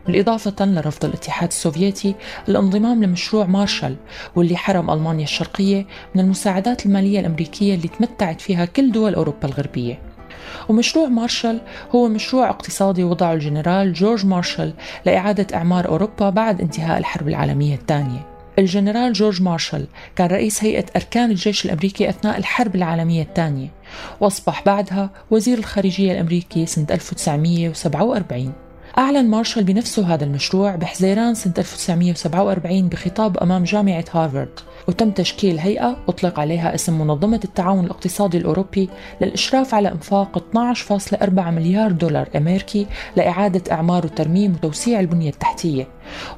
بالإضافة 0.07 0.65
لرفض 0.65 1.05
الاتحاد 1.05 1.49
السوفيتي 1.49 2.15
الانضمام 2.49 3.05
لمشروع 3.05 3.47
مارشال 3.47 3.97
واللي 4.37 4.57
حرم 4.57 4.91
ألمانيا 4.91 5.25
الشرقية 5.25 5.87
من 6.15 6.21
المساعدات 6.21 6.87
المالية 6.87 7.21
الأمريكية 7.21 7.75
اللي 7.75 7.89
تمتعت 7.89 8.41
فيها 8.41 8.65
كل 8.65 8.93
دول 8.93 9.15
أوروبا 9.15 9.45
الغربية. 9.49 10.03
ومشروع 10.69 11.09
مارشال 11.09 11.61
هو 11.95 12.09
مشروع 12.09 12.51
اقتصادي 12.51 13.05
وضعه 13.05 13.33
الجنرال 13.33 13.93
جورج 13.93 14.27
مارشال 14.27 14.73
لإعادة 15.07 15.57
إعمار 15.57 15.89
أوروبا 15.89 16.31
بعد 16.31 16.61
انتهاء 16.61 16.99
الحرب 16.99 17.29
العالمية 17.29 17.75
الثانية. 17.75 18.27
الجنرال 18.59 19.13
جورج 19.13 19.43
مارشال 19.43 19.87
كان 20.17 20.27
رئيس 20.27 20.65
هيئة 20.65 20.85
أركان 20.97 21.31
الجيش 21.31 21.65
الأمريكي 21.65 22.09
أثناء 22.09 22.39
الحرب 22.39 22.75
العالمية 22.75 23.23
الثانية 23.23 23.69
وأصبح 24.21 24.63
بعدها 24.67 25.11
وزير 25.31 25.59
الخارجية 25.59 26.13
الأمريكي 26.13 26.67
سنة 26.67 26.87
1947 26.91 28.53
أعلن 28.99 29.31
مارشال 29.31 29.65
بنفسه 29.65 30.15
هذا 30.15 30.25
المشروع 30.25 30.77
بحزيران 30.77 31.35
سنة 31.35 31.55
1947 31.59 32.89
بخطاب 32.89 33.39
أمام 33.39 33.65
جامعة 33.65 34.05
هارفارد. 34.13 34.61
وتم 34.89 35.11
تشكيل 35.11 35.59
هيئة 35.59 35.97
أطلق 36.09 36.41
عليها 36.41 36.75
اسم 36.75 36.99
منظمة 36.99 37.41
التعاون 37.45 37.85
الاقتصادي 37.85 38.39
الأوروبي 38.39 38.89
للإشراف 39.21 39.75
على 39.75 39.93
إنفاق 39.93 40.39
12.4 40.39 41.29
مليار 41.31 41.93
دولار 41.93 42.29
أمريكي 42.37 42.87
لإعادة 43.17 43.73
إعمار 43.73 44.07
وترميم 44.07 44.53
وتوسيع 44.53 45.01
البنية 45.01 45.31
التحتية 45.31 45.89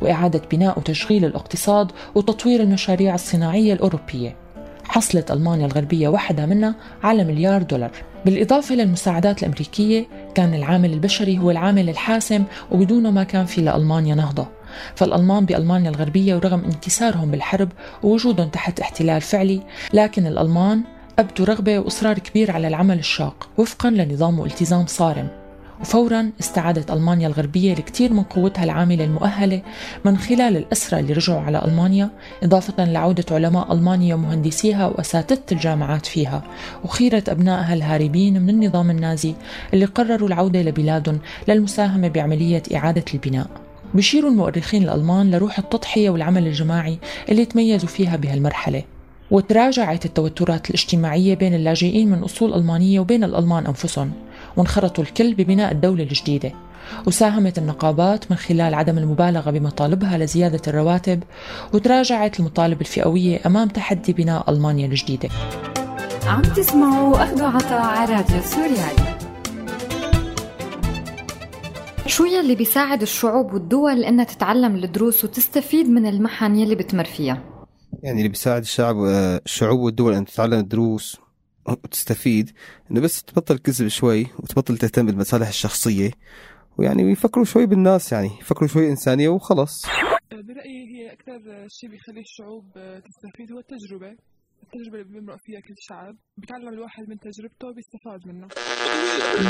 وإعادة 0.01 0.43
بناء 0.51 0.79
وتشغيل 0.79 1.25
الاقتصاد 1.25 1.93
وتطوير 2.15 2.63
المشاريع 2.63 3.15
الصناعية 3.15 3.73
الأوروبية. 3.73 4.42
حصلت 4.85 5.31
ألمانيا 5.31 5.67
الغربية 5.67 6.09
وحدة 6.09 6.47
منها 6.47 6.75
على 7.03 7.25
مليار 7.25 7.63
دولار. 7.63 7.91
بالإضافة 8.25 8.75
للمساعدات 8.75 9.43
الأمريكية 9.43 10.07
كان 10.35 10.55
العامل 10.55 10.93
البشري 10.93 11.39
هو 11.39 11.51
العامل 11.51 11.89
الحاسم 11.89 12.45
وبدونه 12.71 13.11
ما 13.11 13.25
كان 13.25 13.47
في 13.47 13.61
لألمانيا 13.61 14.15
نهضة. 14.15 14.47
فالألمان 14.95 15.47
بألمانيا 15.47 15.91
الغربية 15.91 16.35
ورغم 16.35 16.65
انكسارهم 16.65 17.31
بالحرب 17.31 17.69
ووجودهم 18.03 18.49
تحت 18.49 18.81
احتلال 18.81 19.21
فعلي 19.21 19.63
لكن 19.93 20.27
الألمان 20.27 20.83
أبدوا 21.19 21.47
رغبة 21.47 21.79
وإصرار 21.79 22.19
كبير 22.19 22.51
على 22.51 22.69
العمل 22.69 22.99
الشاق 22.99 23.49
وفقا 23.59 23.91
لنظام 23.91 24.41
والتزام 24.41 24.87
صارم. 24.87 25.42
وفورا 25.83 26.31
استعادت 26.41 26.91
ألمانيا 26.91 27.29
الغربية 27.29 27.73
الكثير 27.73 28.13
من 28.13 28.23
قوتها 28.23 28.65
العاملة 28.65 29.05
المؤهلة 29.05 29.63
من 30.05 30.19
خلال 30.19 30.57
الأسرى 30.57 31.01
اللي 31.01 31.13
رجعوا 31.13 31.41
على 31.41 31.65
ألمانيا 31.65 32.11
إضافة 32.43 32.85
لعودة 32.85 33.25
علماء 33.31 33.73
ألمانيا 33.73 34.15
ومهندسيها 34.15 34.87
وأساتذة 34.87 35.43
الجامعات 35.53 36.07
فيها 36.07 36.43
وخيرة 36.85 37.25
أبنائها 37.29 37.75
الهاربين 37.75 38.43
من 38.43 38.51
النظام 38.51 38.91
النازي 38.91 39.35
اللي 39.75 39.85
قرروا 39.85 40.29
العودة 40.29 40.63
لبلادهم 40.63 41.19
للمساهمة 41.49 42.09
بعملية 42.09 42.63
إعادة 42.75 43.05
البناء. 43.15 43.47
بيشيروا 43.95 44.31
المؤرخين 44.31 44.83
الألمان 44.83 45.31
لروح 45.31 45.59
التضحية 45.59 46.11
والعمل 46.11 46.47
الجماعي 46.47 46.99
اللي 47.29 47.45
تميزوا 47.45 47.89
فيها 47.89 48.17
بهالمرحلة. 48.17 48.83
وتراجعت 49.31 50.05
التوترات 50.05 50.71
الاجتماعية 50.71 51.35
بين 51.35 51.55
اللاجئين 51.55 52.11
من 52.11 52.19
أصول 52.23 52.55
ألمانية 52.55 53.01
وبين 53.01 53.25
الألمان 53.25 53.67
أنفسهم. 53.67 54.13
وانخرطوا 54.57 55.05
الكل 55.05 55.35
ببناء 55.35 55.73
الدولة 55.73 56.03
الجديدة. 56.03 56.53
وساهمت 57.07 57.59
النقابات 57.59 58.31
من 58.31 58.37
خلال 58.37 58.75
عدم 58.75 58.99
المبالغة 58.99 59.51
بمطالبها 59.51 60.19
لزيادة 60.19 60.61
الرواتب 60.69 61.23
وتراجعت 61.75 62.41
المطالب 62.41 62.81
الفئوية 62.81 63.41
أمام 63.47 63.69
تحدي 63.69 64.13
بناء 64.13 64.51
ألمانيا 64.51 64.87
الجديدة. 64.87 65.29
عم 66.27 66.43
تسمعوا 66.43 67.23
أخذوا 67.25 67.47
عطاء 67.49 67.81
على 67.81 68.15
راديو 68.15 68.41
سوريالي. 68.43 69.13
شو 72.07 72.25
يلي 72.25 72.55
بيساعد 72.55 73.03
الشعوب 73.03 73.55
والدول 73.55 74.05
إنها 74.05 74.25
تتعلم 74.25 74.77
الدروس 74.77 75.25
وتستفيد 75.25 75.89
من 75.89 76.07
المحن 76.07 76.57
يلي 76.57 76.75
بتمر 76.75 77.05
فيها؟ 77.05 77.39
يعني 78.03 78.19
اللي 78.19 78.29
بيساعد 78.29 78.63
الشعب 78.63 78.97
الشعوب 79.45 79.81
والدول 79.81 80.15
ان 80.15 80.25
تتعلم 80.25 80.59
الدروس 80.59 81.17
وتستفيد 81.67 82.51
إنه 82.91 83.01
بس 83.01 83.23
تبطل 83.23 83.59
كذب 83.59 83.89
شوي 83.89 84.27
وتبطل 84.39 84.79
تهتم 84.79 85.07
بالمصالح 85.07 85.49
الشخصية. 85.49 86.11
ويعني 86.79 87.13
يفكروا 87.13 87.45
شوي 87.45 87.67
بالناس 87.67 88.13
يعني 88.13 88.31
يفكروا 88.41 88.69
شوي 88.69 88.91
إنسانية 88.91 89.29
وخلص 89.29 89.87
برأيي 90.33 90.87
هي 90.95 91.13
أكثر 91.13 91.67
شيء 91.69 91.91
بيخلي 91.91 92.21
الشعوب 92.21 92.65
تستفيد 93.09 93.53
هو 93.53 93.59
التجربة. 93.59 94.17
التجربة 94.63 95.01
اللي 95.03 95.21
بيمرق 95.21 95.37
فيها 95.45 95.61
كل 95.61 95.75
شعب 95.79 96.17
بيتعلم 96.37 96.69
الواحد 96.69 97.09
من 97.09 97.19
تجربته 97.19 97.69
وبيستفاد 97.69 98.27
منها. 98.27 98.49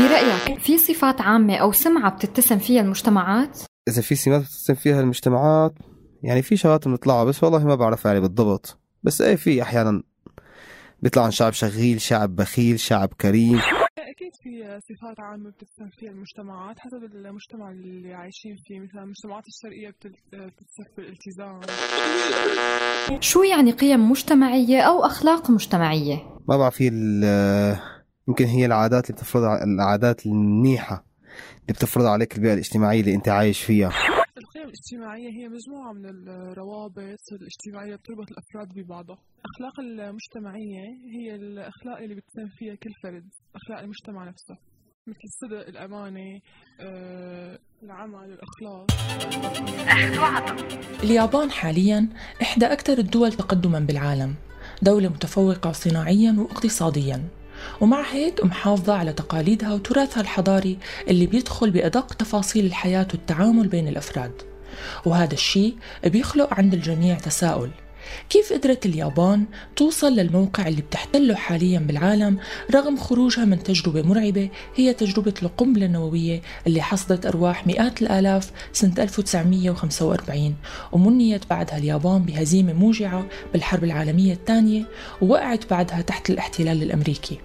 برأيك 0.09 0.61
في 0.61 0.79
صفات 0.79 1.21
عامة 1.21 1.57
أو 1.57 1.73
سمعة 1.73 2.15
بتتسم 2.17 2.59
فيها 2.59 2.81
المجتمعات؟ 2.81 3.59
إذا 3.89 4.03
في 4.03 4.15
سمات 4.15 4.41
بتتسم 4.41 4.75
فيها 4.75 5.01
المجتمعات 5.01 5.75
يعني 6.23 6.43
في 6.43 6.57
شغلات 6.57 6.89
بنطلعها 6.89 7.25
بس 7.25 7.45
والله 7.45 7.67
ما 7.67 7.75
بعرف 7.75 8.05
يعني 8.05 8.21
بالضبط. 8.21 8.81
بس 9.03 9.21
إيه 9.21 9.37
في 9.37 9.63
أحيانا 9.63 10.03
بيطلع 11.03 11.25
عن 11.25 11.31
شعب 11.31 11.53
شغيل 11.53 12.01
شعب 12.01 12.37
بخيل 12.37 12.81
شعب 12.81 13.09
كريم. 13.21 13.59
أكيد 13.99 14.33
في 14.43 14.81
صفات 14.81 15.21
عامة 15.21 15.51
بتتسم 15.51 15.89
فيها 15.99 16.11
المجتمعات 16.11 16.79
حسب 16.79 17.05
المجتمع 17.05 17.71
اللي 17.71 18.15
عايشين 18.15 18.57
فيه. 18.65 18.81
مثلا 18.81 19.03
المجتمعات 19.03 19.45
الشرقية 19.47 19.91
بتتسم 19.91 20.85
بالالتزام 20.97 21.61
شو 23.21 23.43
يعني 23.43 23.73
قيم 23.73 24.11
مجتمعية 24.11 24.81
أو 24.81 25.05
أخلاق 25.07 25.51
مجتمعية؟ 25.51 26.17
ما 26.49 26.57
بعرف 26.57 26.83
هي 26.83 26.89
يمكن 28.29 28.45
هي 28.45 28.67
العادات 28.67 29.11
اللي 29.11 29.17
بتفرضها 29.17 29.65
العادات 29.65 30.27
المنيحة 30.27 31.05
اللي 31.63 31.73
بتفرضها 31.73 32.11
عليك 32.11 32.37
البيئة 32.37 32.53
الاجتماعية 32.53 33.01
اللي 33.01 33.15
أنت 33.15 33.29
عايش 33.29 33.63
فيها. 33.63 33.91
الاجتماعية 34.73 35.29
هي 35.29 35.49
مجموعة 35.49 35.93
من 35.93 36.07
الروابط 36.07 37.19
الاجتماعية 37.33 37.97
بتربط 37.97 38.27
الأفراد 38.31 38.69
ببعضها. 38.75 39.19
الأخلاق 39.39 39.81
المجتمعية 39.81 40.85
هي 41.15 41.35
الأخلاق 41.35 41.99
اللي 41.99 42.15
بتساهم 42.15 42.49
فيها 42.59 42.75
كل 42.75 42.91
فرد 43.03 43.29
أخلاق 43.57 43.81
المجتمع 43.81 44.29
نفسه 44.29 44.57
مثل 45.07 45.19
الصدق 45.25 45.69
الأمانة 45.69 46.41
آه، 46.81 47.59
العمل 47.83 48.33
الأخلاق. 48.33 48.87
اليابان 51.03 51.51
حاليا 51.51 52.09
إحدى 52.43 52.67
أكثر 52.67 52.99
الدول 52.99 53.33
تقدما 53.33 53.79
بالعالم 53.81 54.35
دولة 54.83 55.09
متفوقة 55.09 55.73
صناعيا 55.73 56.37
واقتصاديا. 56.39 57.29
ومع 57.81 58.03
هيك 58.13 58.45
محافظة 58.45 58.93
على 58.95 59.13
تقاليدها 59.13 59.75
وتراثها 59.75 60.21
الحضاري 60.21 60.79
اللي 61.09 61.27
بيدخل 61.27 61.71
بأدق 61.71 62.15
تفاصيل 62.15 62.67
الحياة 62.67 63.09
والتعامل 63.13 63.69
بين 63.69 63.89
الأفراد. 63.89 64.52
وهذا 65.05 65.35
الشيء 65.35 65.77
بيخلق 66.05 66.55
عند 66.55 66.75
الجميع 66.75 67.15
تساؤل. 67.15 67.71
كيف 68.31 68.53
قدرت 68.53 68.87
اليابان 68.87 69.45
توصل 69.77 70.13
للموقع 70.13 70.69
اللي 70.69 70.83
بتحتله 70.83 71.35
حاليا 71.35 71.79
بالعالم 71.79 72.39
رغم 72.75 72.97
خروجها 72.97 73.45
من 73.45 73.63
تجربة 73.63 74.03
مرعبة؟ 74.03 74.49
هي 74.77 74.95
تجربة 74.95 75.35
القنبلة 75.43 75.87
النووية 75.87 76.43
اللي 76.67 76.83
حصدت 76.83 77.27
أرواح 77.27 77.67
مئات 77.67 78.03
الآلاف 78.03 78.51
سنة 78.73 78.95
1945 78.99 80.55
ومنيت 80.93 81.51
بعدها 81.51 81.79
اليابان 81.79 82.23
بهزيمة 82.23 82.73
موجعة 82.73 83.27
بالحرب 83.53 83.85
العالمية 83.85 84.33
الثانية 84.33 84.85
ووقعت 85.21 85.71
بعدها 85.71 86.01
تحت 86.01 86.31
الاحتلال 86.31 86.83
الأمريكي. 86.83 87.39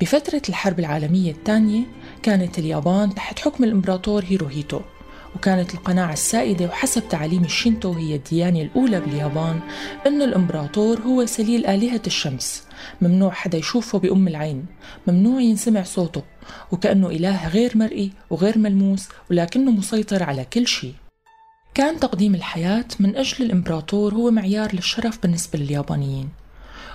بفترة 0.00 0.42
الحرب 0.48 0.78
العالمية 0.78 1.30
الثانية 1.30 1.82
كانت 2.22 2.58
اليابان 2.58 3.14
تحت 3.14 3.38
حكم 3.38 3.64
الإمبراطور 3.64 4.24
هيروهيتو. 4.24 4.80
وكانت 5.36 5.74
القناعة 5.74 6.12
السائدة 6.12 6.64
وحسب 6.64 7.08
تعاليم 7.08 7.44
الشينتو 7.44 7.92
هي 7.92 8.14
الديانة 8.14 8.62
الأولى 8.62 9.00
باليابان 9.00 9.60
أن 10.06 10.22
الإمبراطور 10.22 11.00
هو 11.00 11.26
سليل 11.26 11.66
آلهة 11.66 12.00
الشمس. 12.06 12.62
ممنوع 13.00 13.30
حدا 13.30 13.58
يشوفه 13.58 13.98
بأم 13.98 14.28
العين. 14.28 14.66
ممنوع 15.06 15.40
ينسمع 15.40 15.82
صوته. 15.82 16.22
وكأنه 16.72 17.06
إله 17.06 17.48
غير 17.48 17.76
مرئي 17.76 18.12
وغير 18.30 18.58
ملموس 18.58 19.08
ولكنه 19.30 19.70
مسيطر 19.70 20.22
على 20.22 20.44
كل 20.44 20.66
شيء. 20.66 20.94
كان 21.74 22.00
تقديم 22.00 22.34
الحياة 22.34 22.88
من 23.00 23.16
أجل 23.16 23.44
الإمبراطور 23.44 24.14
هو 24.14 24.30
معيار 24.30 24.74
للشرف 24.74 25.22
بالنسبة 25.22 25.58
لليابانيين. 25.58 26.28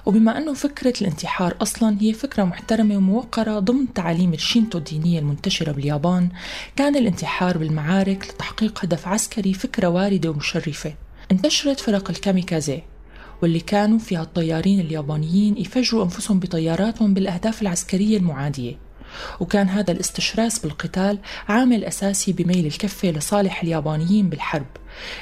وبما 0.05 0.37
أنه 0.37 0.53
فكرة 0.53 0.93
الانتحار 1.01 1.55
أصلا 1.61 1.97
هي 1.99 2.13
فكرة 2.13 2.43
محترمة 2.43 2.97
وموقرة 2.97 3.59
ضمن 3.59 3.93
تعاليم 3.93 4.33
الشينتو 4.33 4.77
الدينية 4.77 5.19
المنتشرة 5.19 5.71
باليابان 5.71 6.29
كان 6.75 6.95
الانتحار 6.95 7.57
بالمعارك 7.57 8.27
لتحقيق 8.29 8.79
هدف 8.83 9.07
عسكري 9.07 9.53
فكرة 9.53 9.87
واردة 9.87 10.29
ومشرفة. 10.29 10.93
انتشرت 11.31 11.79
فرق 11.79 12.09
الكاميكازي 12.09 12.81
واللي 13.41 13.59
كانوا 13.59 13.99
فيها 13.99 14.21
الطيارين 14.21 14.79
اليابانيين 14.79 15.57
يفجروا 15.57 16.03
أنفسهم 16.03 16.39
بطياراتهم 16.39 17.13
بالأهداف 17.13 17.61
العسكرية 17.61 18.17
المعادية. 18.17 18.77
وكان 19.39 19.69
هذا 19.69 19.91
الاستشراس 19.91 20.59
بالقتال 20.59 21.19
عامل 21.47 21.83
أساسي 21.83 22.33
بميل 22.33 22.65
الكفة 22.65 23.11
لصالح 23.11 23.63
اليابانيين 23.63 24.29
بالحرب. 24.29 24.65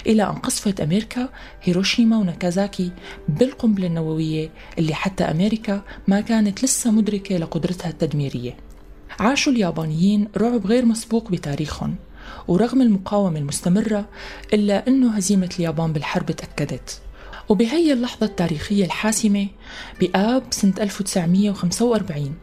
إلى 0.07 0.23
أن 0.23 0.33
قصفت 0.35 0.81
أمريكا 0.81 1.29
هيروشيما 1.63 2.17
وناكازاكي 2.17 2.91
بالقنبلة 3.29 3.87
النووية 3.87 4.49
اللي 4.77 4.93
حتى 4.93 5.23
أمريكا 5.23 5.81
ما 6.07 6.21
كانت 6.21 6.63
لسه 6.63 6.91
مدركة 6.91 7.37
لقدرتها 7.37 7.89
التدميرية. 7.89 8.57
عاشوا 9.19 9.53
اليابانيين 9.53 10.27
رعب 10.37 10.67
غير 10.67 10.85
مسبوق 10.85 11.31
بتاريخهم 11.31 11.95
ورغم 12.47 12.81
المقاومة 12.81 13.39
المستمرة 13.39 14.09
إلا 14.53 14.87
أنه 14.87 15.11
هزيمة 15.11 15.49
اليابان 15.59 15.93
بالحرب 15.93 16.31
تأكدت. 16.31 17.01
وبهي 17.49 17.93
اللحظة 17.93 18.25
التاريخية 18.25 18.85
الحاسمة 18.85 19.47
بآب 20.01 20.43
سنة 20.51 20.73
1945 20.81 22.35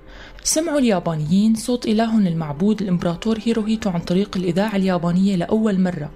سمعوا 0.45 0.79
اليابانيين 0.79 1.55
صوت 1.55 1.87
إلههم 1.87 2.27
المعبود 2.27 2.83
الإمبراطور 2.83 3.39
هيروهيتو 3.45 3.91
عن 3.91 4.01
طريق 4.01 4.37
الإذاعة 4.37 4.77
اليابانية 4.77 5.37
لأول 5.37 5.81
مرة. 5.81 6.11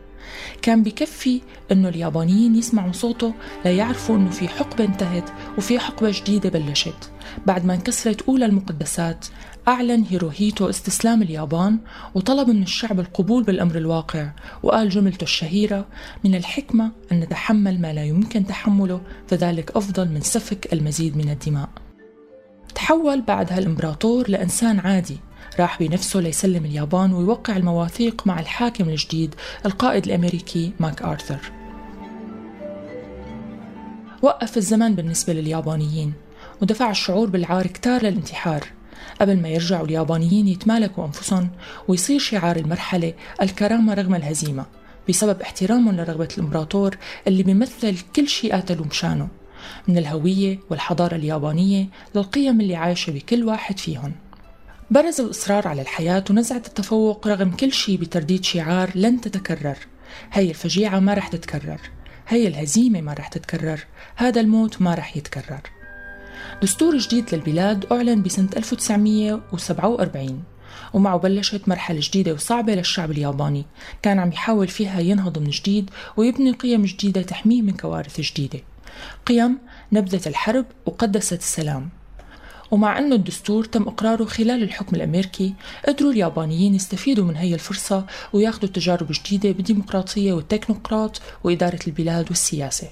كان 0.62 0.82
بكفي 0.82 1.40
أنه 1.72 1.88
اليابانيين 1.88 2.56
يسمعوا 2.56 2.92
صوته 2.92 3.34
ليعرفوا 3.64 4.16
أنه 4.16 4.30
في 4.30 4.48
حقبة 4.48 4.84
انتهت 4.84 5.30
وفي 5.58 5.78
حقبة 5.78 6.10
جديدة 6.10 6.50
بلشت. 6.50 7.10
بعد 7.46 7.64
ما 7.64 7.74
انكسرت 7.74 8.22
أولى 8.22 8.46
المقدسات 8.46 9.26
أعلن 9.68 10.04
هيروهيتو 10.10 10.68
استسلام 10.68 11.22
اليابان 11.22 11.78
وطلب 12.14 12.48
من 12.48 12.62
الشعب 12.62 13.00
القبول 13.00 13.42
بالأمر 13.42 13.76
الواقع 13.76 14.30
وقال 14.62 14.88
جملته 14.88 15.24
الشهيرة 15.24 15.86
من 16.24 16.34
الحكمة 16.34 16.90
أن 17.12 17.20
نتحمل 17.20 17.80
ما 17.80 17.92
لا 17.92 18.04
يمكن 18.04 18.46
تحمله 18.46 19.00
فذلك 19.28 19.76
أفضل 19.76 20.08
من 20.08 20.20
سفك 20.20 20.72
المزيد 20.72 21.16
من 21.16 21.30
الدماء. 21.30 21.68
تحول 22.74 23.22
بعدها 23.22 23.58
الإمبراطور 23.58 24.30
لإنسان 24.30 24.78
عادي 24.78 25.16
راح 25.58 25.78
بنفسه 25.82 26.20
ليسلم 26.20 26.64
اليابان 26.64 27.12
ويوقع 27.12 27.56
المواثيق 27.56 28.26
مع 28.26 28.40
الحاكم 28.40 28.88
الجديد 28.88 29.34
القائد 29.66 30.06
الأمريكي 30.06 30.72
ماك 30.80 31.02
آرثر. 31.02 31.52
وقف 34.22 34.56
الزمن 34.56 34.94
بالنسبة 34.94 35.32
لليابانيين 35.32 36.12
ودفع 36.62 36.90
الشعور 36.90 37.28
بالعار 37.28 37.66
كتار 37.66 38.02
للانتحار. 38.02 38.66
قبل 39.20 39.42
ما 39.42 39.48
يرجعوا 39.48 39.86
اليابانيين 39.86 40.48
يتمالكوا 40.48 41.06
أنفسهم 41.06 41.50
ويصير 41.88 42.18
شعار 42.18 42.56
المرحلة 42.56 43.14
الكرامة 43.42 43.94
رغم 43.94 44.14
الهزيمة 44.14 44.66
بسبب 45.08 45.40
احترامهم 45.42 45.96
لرغبة 45.96 46.28
الإمبراطور 46.38 46.96
اللي 47.26 47.42
بيمثل 47.42 47.98
كل 48.16 48.28
شيء 48.28 48.52
قاتلوا 48.52 48.86
مشانه 48.86 49.28
من 49.88 49.98
الهوية 49.98 50.58
والحضارة 50.70 51.16
اليابانية 51.16 51.86
للقيم 52.14 52.60
اللي 52.60 52.76
عايشة 52.76 53.12
بكل 53.12 53.44
واحد 53.44 53.78
فيهم. 53.78 54.12
برز 54.90 55.20
الإصرار 55.20 55.68
على 55.68 55.82
الحياة 55.82 56.24
ونزعة 56.30 56.56
التفوق 56.56 57.28
رغم 57.28 57.50
كل 57.50 57.72
شيء 57.72 57.98
بترديد 57.98 58.44
شعار 58.44 58.90
لن 58.94 59.20
تتكرر. 59.20 59.76
هي 60.32 60.50
الفجيعة 60.50 61.00
ما 61.00 61.14
رح 61.14 61.28
تتكرر. 61.28 61.80
هي 62.28 62.48
الهزيمة 62.48 63.00
ما 63.00 63.12
رح 63.12 63.28
تتكرر. 63.28 63.86
هذا 64.16 64.40
الموت 64.40 64.82
ما 64.82 64.94
رح 64.94 65.16
يتكرر. 65.16 65.60
دستور 66.62 66.96
جديد 66.96 67.34
للبلاد 67.34 67.92
أعلن 67.92 68.22
بسنة 68.22 68.48
1947 68.56 70.42
ومعه 70.92 71.16
بلشت 71.16 71.68
مرحلة 71.68 72.00
جديدة 72.02 72.32
وصعبة 72.32 72.74
للشعب 72.74 73.10
الياباني. 73.10 73.66
كان 74.02 74.18
عم 74.18 74.28
يحاول 74.32 74.68
فيها 74.68 75.00
ينهض 75.00 75.38
من 75.38 75.50
جديد 75.50 75.90
ويبني 76.16 76.52
قيم 76.52 76.82
جديدة 76.82 77.22
تحميه 77.22 77.62
من 77.62 77.72
كوارث 77.72 78.20
جديدة. 78.20 78.60
قيم 79.26 79.58
نبذت 79.92 80.26
الحرب 80.26 80.66
وقدست 80.86 81.32
السلام. 81.40 81.99
ومع 82.70 82.98
أنه 82.98 83.14
الدستور 83.14 83.64
تم 83.64 83.82
إقراره 83.82 84.24
خلال 84.24 84.62
الحكم 84.62 84.96
الأمريكي 84.96 85.54
قدروا 85.88 86.12
اليابانيين 86.12 86.74
يستفيدوا 86.74 87.24
من 87.24 87.36
هي 87.36 87.54
الفرصة 87.54 88.06
وياخذوا 88.32 88.70
تجارب 88.70 89.06
جديدة 89.10 89.52
بالديمقراطية 89.52 90.32
والتكنوقراط 90.32 91.20
وإدارة 91.44 91.78
البلاد 91.86 92.26
والسياسة. 92.28 92.88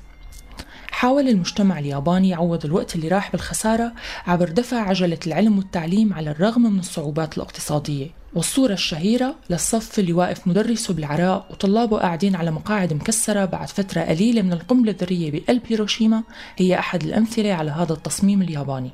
حاول 0.91 1.29
المجتمع 1.29 1.79
الياباني 1.79 2.29
يعوض 2.29 2.65
الوقت 2.65 2.95
اللي 2.95 3.09
راح 3.09 3.33
بالخسارة 3.33 3.93
عبر 4.27 4.49
دفع 4.49 4.77
عجلة 4.89 5.19
العلم 5.27 5.59
والتعليم 5.59 6.13
على 6.13 6.31
الرغم 6.31 6.63
من 6.63 6.79
الصعوبات 6.79 7.37
الاقتصادية. 7.37 8.11
والصورة 8.35 8.73
الشهيرة 8.73 9.37
للصف 9.51 9.99
اللي 9.99 10.13
واقف 10.13 10.47
مدرسه 10.47 10.95
بالعراء 10.95 11.47
وطلابه 11.51 11.99
قاعدين 11.99 12.37
على 12.37 12.51
مقاعد 12.51 12.93
مكسرة 12.93 13.45
بعد 13.45 13.69
فترة 13.69 14.01
قليلة 14.01 14.43
من 14.43 14.53
القنبلة 14.53 14.93
الذرية 14.93 15.31
بقلب 15.31 15.63
هيروشيما 15.67 16.23
هي 16.57 16.79
أحد 16.79 17.03
الأمثلة 17.03 17.53
على 17.53 17.71
هذا 17.71 17.93
التصميم 17.93 18.43
الياباني. 18.43 18.91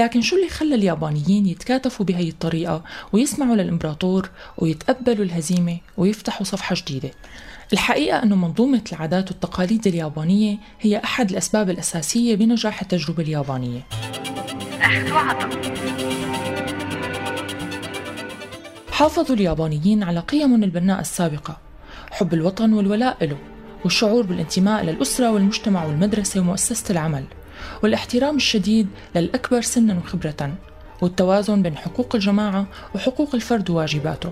لكن 0.00 0.20
شو 0.20 0.36
اللي 0.36 0.48
خلى 0.48 0.74
اليابانيين 0.74 1.46
يتكاتفوا 1.46 2.06
بهي 2.06 2.28
الطريقة 2.28 2.82
ويسمعوا 3.12 3.56
للإمبراطور 3.56 4.30
ويتقبلوا 4.58 5.24
الهزيمة 5.24 5.78
ويفتحوا 5.96 6.44
صفحة 6.44 6.76
جديدة؟ 6.78 7.10
الحقيقة 7.72 8.22
أن 8.22 8.28
منظومة 8.28 8.82
العادات 8.92 9.30
والتقاليد 9.30 9.86
اليابانية 9.86 10.58
هي 10.80 10.98
أحد 11.04 11.30
الأسباب 11.30 11.70
الأساسية 11.70 12.36
بنجاح 12.36 12.82
التجربة 12.82 13.22
اليابانية. 13.22 13.80
حافظوا 18.92 19.36
اليابانيين 19.36 20.02
على 20.02 20.20
قيمهم 20.20 20.64
البناء 20.64 21.00
السابقة. 21.00 21.56
حب 22.10 22.34
الوطن 22.34 22.72
والولاء 22.72 23.24
له 23.24 23.38
والشعور 23.84 24.22
بالانتماء 24.26 24.84
للأسرة 24.84 25.30
والمجتمع 25.30 25.84
والمدرسة 25.84 26.40
ومؤسسة 26.40 26.92
العمل. 26.92 27.24
والاحترام 27.82 28.36
الشديد 28.36 28.88
للأكبر 29.14 29.60
سنا 29.60 29.98
وخبرة 29.98 30.54
والتوازن 31.00 31.62
بين 31.62 31.76
حقوق 31.76 32.14
الجماعة 32.14 32.66
وحقوق 32.94 33.34
الفرد 33.34 33.70
وواجباته. 33.70 34.30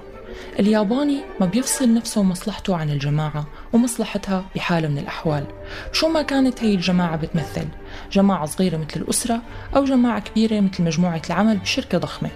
الياباني 0.59 1.21
ما 1.41 1.47
بيفصل 1.47 1.95
نفسه 1.95 2.21
ومصلحته 2.21 2.77
عن 2.77 2.91
الجماعة 2.91 3.47
ومصلحتها 3.73 4.45
بحال 4.55 4.91
من 4.91 4.99
الأحوال. 4.99 5.45
شو 5.93 6.09
ما 6.09 6.23
كانت 6.23 6.65
هي 6.65 6.75
الجماعة 6.75 7.17
بتمثل؟ 7.17 7.69
جماعة 8.13 8.47
صغيرة 8.47 8.77
مثل 8.77 9.01
الأسرة 9.01 9.43
أو 9.77 9.85
جماعة 9.85 10.21
كبيرة 10.21 10.61
مثل 10.61 10.83
مجموعة 10.83 11.23
العمل 11.27 11.57
بشركة 11.57 11.99
ضخمة. 11.99 12.31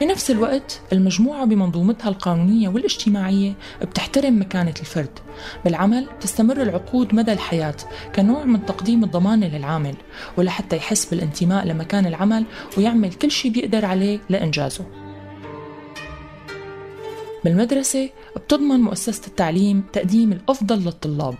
بنفس 0.00 0.30
الوقت 0.30 0.80
المجموعة 0.92 1.44
بمنظومتها 1.44 2.08
القانونية 2.08 2.68
والاجتماعية 2.68 3.54
بتحترم 3.82 4.40
مكانة 4.40 4.74
الفرد. 4.80 5.18
بالعمل 5.64 6.06
تستمر 6.20 6.62
العقود 6.62 7.14
مدى 7.14 7.32
الحياة 7.32 7.76
كنوع 8.14 8.44
من 8.44 8.66
تقديم 8.66 9.04
الضمانة 9.04 9.46
للعامل 9.46 9.94
ولحتى 10.36 10.76
يحس 10.76 11.04
بالانتماء 11.04 11.66
لمكان 11.66 12.06
العمل 12.06 12.44
ويعمل 12.78 13.12
كل 13.12 13.30
شيء 13.30 13.52
بيقدر 13.52 13.84
عليه 13.84 14.20
لإنجازه. 14.28 14.86
بالمدرسة 17.44 18.10
بتضمن 18.36 18.80
مؤسسة 18.80 19.26
التعليم 19.26 19.84
تقديم 19.92 20.32
الأفضل 20.32 20.84
للطلاب. 20.84 21.34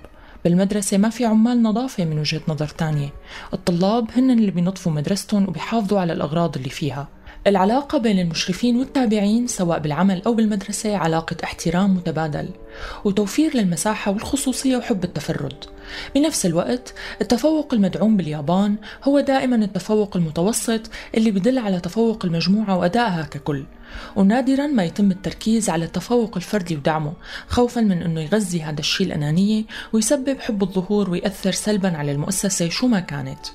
بالمدرسة 0.45 0.99
ما 0.99 1.09
في 1.09 1.25
عمال 1.25 1.63
نظافة 1.63 2.05
من 2.05 2.19
وجهة 2.19 2.41
نظر 2.49 2.69
تانية. 2.69 3.09
الطلاب 3.55 4.11
هن 4.17 4.31
اللي 4.31 4.51
بينظفوا 4.51 4.93
مدرستهم 4.93 5.49
وبيحافظوا 5.49 6.01
على 6.01 6.13
الأغراض 6.13 6.57
اللي 6.57 6.71
فيها. 6.71 7.09
العلاقة 7.47 7.99
بين 7.99 8.19
المشرفين 8.19 8.77
والتابعين 8.77 9.47
سواء 9.47 9.79
بالعمل 9.79 10.23
أو 10.27 10.35
بالمدرسة 10.35 10.97
علاقة 10.97 11.37
احترام 11.45 11.95
متبادل 11.95 12.49
وتوفير 13.05 13.57
للمساحة 13.57 14.13
والخصوصية 14.13 14.77
وحب 14.77 15.05
التفرد. 15.05 15.65
بنفس 16.15 16.47
الوقت 16.47 16.95
التفوق 17.21 17.75
المدعوم 17.75 18.17
باليابان 18.17 18.77
هو 19.05 19.21
دائما 19.21 19.57
التفوق 19.57 20.17
المتوسط 20.17 20.81
اللي 21.15 21.31
بدل 21.31 21.59
على 21.59 21.81
تفوق 21.81 22.25
المجموعة 22.25 22.77
وأدائها 22.77 23.23
ككل. 23.23 23.65
ونادرا 24.17 24.67
ما 24.67 24.85
يتم 24.85 25.11
التركيز 25.11 25.71
على 25.71 25.85
التفوق 25.85 26.37
الفردي 26.37 26.77
ودعمه 26.77 27.13
خوفا 27.49 27.81
من 27.81 28.03
إنه 28.03 28.21
يغذي 28.21 28.63
هذا 28.63 28.81
الشيء 28.81 29.07
الانانيه 29.07 29.65
ويسبب 29.93 30.41
حب 30.41 30.63
الظهور 30.63 31.11
ويأثر 31.11 31.53
سلبا 31.53 31.97
على 31.97 32.13
المؤسسة 32.13 32.69
شو 32.69 32.87
ما 32.87 33.01
كانت. 33.01 33.47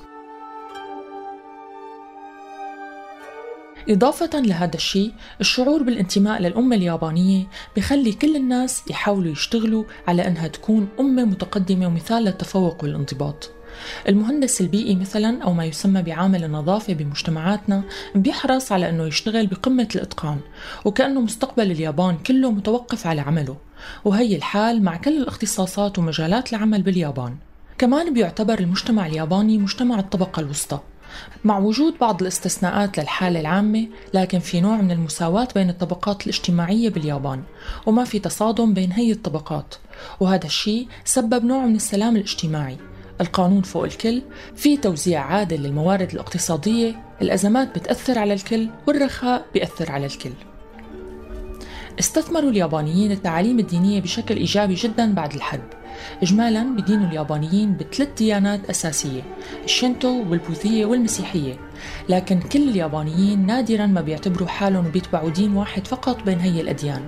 إضافة 3.89 4.39
لهذا 4.39 4.75
الشيء 4.75 5.13
الشعور 5.41 5.83
بالانتماء 5.83 6.41
للأمة 6.41 6.75
اليابانية 6.75 7.47
بخلي 7.77 8.11
كل 8.11 8.35
الناس 8.35 8.83
يحاولوا 8.89 9.31
يشتغلوا 9.31 9.83
على 10.07 10.27
أنها 10.27 10.47
تكون 10.47 10.87
أمة 10.99 11.25
متقدمة 11.25 11.87
ومثال 11.87 12.23
للتفوق 12.23 12.83
والانضباط. 12.83 13.51
المهندس 14.09 14.61
البيئي 14.61 14.95
مثلا 14.95 15.43
أو 15.43 15.53
ما 15.53 15.65
يسمى 15.65 16.01
بعامل 16.01 16.43
النظافة 16.43 16.93
بمجتمعاتنا 16.93 17.83
بيحرص 18.15 18.71
على 18.71 18.89
أنه 18.89 19.07
يشتغل 19.07 19.47
بقمة 19.47 19.87
الإتقان 19.95 20.39
وكأنه 20.85 21.21
مستقبل 21.21 21.71
اليابان 21.71 22.17
كله 22.17 22.51
متوقف 22.51 23.07
على 23.07 23.21
عمله 23.21 23.57
وهي 24.05 24.35
الحال 24.35 24.83
مع 24.83 24.97
كل 24.97 25.17
الاختصاصات 25.17 25.99
ومجالات 25.99 26.53
العمل 26.53 26.81
باليابان. 26.81 27.35
كمان 27.77 28.13
بيعتبر 28.13 28.59
المجتمع 28.59 29.07
الياباني 29.07 29.57
مجتمع 29.57 29.99
الطبقة 29.99 30.39
الوسطى. 30.39 30.79
مع 31.43 31.57
وجود 31.57 31.93
بعض 32.01 32.21
الاستثناءات 32.21 32.99
للحالة 32.99 33.39
العامة 33.39 33.87
لكن 34.13 34.39
في 34.39 34.61
نوع 34.61 34.81
من 34.81 34.91
المساواة 34.91 35.47
بين 35.55 35.69
الطبقات 35.69 36.23
الاجتماعية 36.23 36.89
باليابان 36.89 37.43
وما 37.85 38.03
في 38.03 38.19
تصادم 38.19 38.73
بين 38.73 38.91
هي 38.91 39.11
الطبقات. 39.11 39.75
وهذا 40.19 40.45
الشيء 40.45 40.87
سبب 41.05 41.45
نوع 41.45 41.65
من 41.65 41.75
السلام 41.75 42.15
الاجتماعي. 42.15 42.77
القانون 43.21 43.61
فوق 43.61 43.83
الكل 43.83 44.21
في 44.55 44.77
توزيع 44.77 45.21
عادل 45.21 45.61
للموارد 45.63 46.11
الاقتصادية 46.11 46.95
الأزمات 47.21 47.79
بتأثر 47.79 48.19
على 48.19 48.33
الكل 48.33 48.69
والرخاء 48.87 49.45
بيأثر 49.53 49.91
على 49.91 50.05
الكل. 50.05 50.33
استثمروا 51.99 52.49
اليابانيين 52.49 53.11
التعاليم 53.11 53.59
الدينية 53.59 54.01
بشكل 54.01 54.37
إيجابي 54.37 54.73
جدا 54.73 55.13
بعد 55.13 55.33
الحرب. 55.33 55.82
إجمالا 56.23 56.63
بدينوا 56.63 57.07
اليابانيين 57.07 57.77
بثلاث 57.77 58.09
ديانات 58.17 58.69
أساسية 58.69 59.21
الشينتو 59.63 60.23
والبوذية 60.29 60.85
والمسيحية. 60.85 61.59
لكن 62.09 62.39
كل 62.39 62.69
اليابانيين 62.69 63.45
نادرا 63.45 63.85
ما 63.85 64.01
بيعتبروا 64.01 64.47
حالهم 64.47 64.91
بيتبعوا 64.91 65.29
دين 65.29 65.55
واحد 65.55 65.87
فقط 65.87 66.23
بين 66.23 66.39
هي 66.39 66.61
الأديان. 66.61 67.01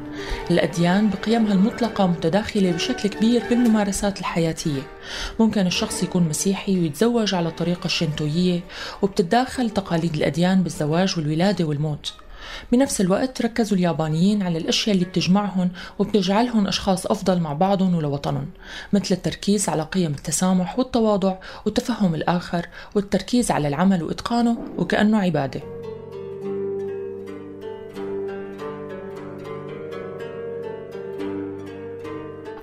الأديان 0.51 1.09
بقيمها 1.09 1.53
المطلقة 1.53 2.07
متداخلة 2.07 2.71
بشكل 2.71 3.09
كبير 3.09 3.43
بالممارسات 3.49 4.19
الحياتية. 4.19 4.81
ممكن 5.39 5.67
الشخص 5.67 6.03
يكون 6.03 6.23
مسيحي 6.29 6.79
ويتزوج 6.79 7.35
على 7.35 7.49
الطريقة 7.49 7.85
الشينتوية 7.85 8.59
وبتتداخل 9.01 9.69
تقاليد 9.69 10.15
الأديان 10.15 10.63
بالزواج 10.63 11.17
والولادة 11.17 11.65
والموت. 11.65 12.13
بنفس 12.71 13.01
الوقت 13.01 13.41
ركزوا 13.41 13.77
اليابانيين 13.77 14.43
على 14.43 14.57
الأشياء 14.57 14.95
اللي 14.95 15.05
بتجمعهم 15.05 15.69
وبتجعلهم 15.99 16.67
أشخاص 16.67 17.05
أفضل 17.05 17.39
مع 17.39 17.53
بعضهم 17.53 17.95
ولوطنهم 17.95 18.47
مثل 18.93 19.15
التركيز 19.15 19.69
على 19.69 19.83
قيم 19.83 20.11
التسامح 20.11 20.79
والتواضع 20.79 21.35
وتفهم 21.65 22.15
الآخر 22.15 22.67
والتركيز 22.95 23.51
على 23.51 23.67
العمل 23.67 24.03
وإتقانه 24.03 24.57
وكأنه 24.77 25.17
عبادة. 25.17 25.74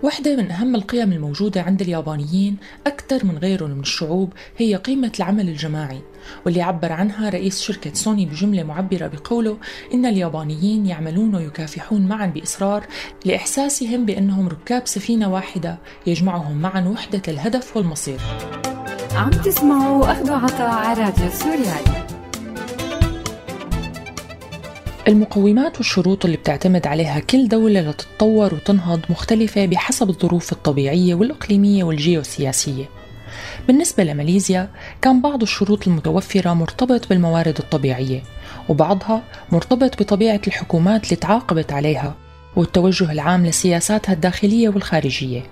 واحدة 0.03 0.37
من 0.37 0.51
أهم 0.51 0.75
القيم 0.75 1.13
الموجودة 1.13 1.63
عند 1.63 1.83
اليابانيين 1.83 2.57
أكثر 2.87 3.27
من 3.27 3.39
غيرهم 3.39 3.71
من 3.71 3.81
الشعوب 3.81 4.33
هي 4.57 4.77
قيمة 4.77 5.13
العمل 5.19 5.49
الجماعي 5.49 6.01
واللي 6.47 6.63
عبر 6.63 6.93
عنها 6.93 7.31
رئيس 7.31 7.61
شركة 7.61 7.95
سوني 7.95 8.27
بجملة 8.27 8.63
معبرة 8.63 9.07
بقوله 9.07 9.57
إن 9.95 10.07
اليابانيين 10.07 10.87
يعملون 10.87 11.35
ويكافحون 11.35 12.07
معا 12.07 12.27
بإصرار 12.27 12.87
لإحساسهم 13.25 14.07
بأنهم 14.07 14.49
ركاب 14.49 14.87
سفينة 14.87 15.33
واحدة 15.33 15.79
يجمعهم 16.07 16.57
معا 16.57 16.89
وحدة 16.89 17.23
الهدف 17.29 17.77
والمصير. 17.77 18.21
عم 19.15 19.31
تسمعوا 19.31 20.13
أخذوا 20.13 20.37
عطاء 20.37 20.71
على 20.71 21.03
راديو 21.03 21.31
سوريالي. 21.31 22.12
المقومات 25.09 25.77
والشروط 25.77 26.25
اللي 26.25 26.37
بتعتمد 26.37 26.87
عليها 26.87 27.19
كل 27.19 27.49
دولة 27.49 27.81
لتتطور 27.81 28.55
وتنهض 28.55 29.01
مختلفة 29.11 29.67
بحسب 29.67 30.11
الظروف 30.11 30.53
الطبيعية 30.53 31.15
والإقليمية 31.15 31.85
والجيوسياسية. 31.85 32.85
بالنسبة 33.67 34.05
لماليزيا 34.05 34.71
كان 35.03 35.21
بعض 35.23 35.43
الشروط 35.43 35.89
المتوفرة 35.89 36.53
مرتبط 36.53 37.09
بالموارد 37.09 37.59
الطبيعية 37.59 38.23
وبعضها 38.69 39.23
مرتبط 39.53 40.03
بطبيعة 40.03 40.41
الحكومات 40.47 41.05
اللي 41.05 41.17
تعاقبت 41.17 41.73
عليها 41.73 42.15
والتوجه 42.57 43.13
العام 43.13 43.47
لسياساتها 43.47 44.13
الداخلية 44.13 44.69
والخارجية. 44.69 45.43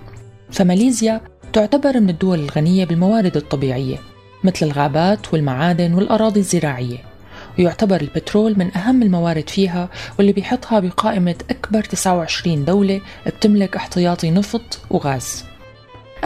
فماليزيا 0.50 1.20
تعتبر 1.52 2.00
من 2.00 2.10
الدول 2.10 2.38
الغنية 2.40 2.84
بالموارد 2.84 3.36
الطبيعية 3.36 3.96
مثل 4.44 4.66
الغابات 4.66 5.34
والمعادن 5.34 5.94
والأراضي 5.94 6.40
الزراعية. 6.40 7.09
ويعتبر 7.58 8.00
البترول 8.00 8.58
من 8.58 8.76
أهم 8.76 9.02
الموارد 9.02 9.48
فيها 9.48 9.88
واللي 10.18 10.32
بيحطها 10.32 10.80
بقائمة 10.80 11.34
أكبر 11.50 11.84
29 11.84 12.64
دولة 12.64 13.00
بتملك 13.26 13.76
احتياطي 13.76 14.30
نفط 14.30 14.80
وغاز. 14.90 15.44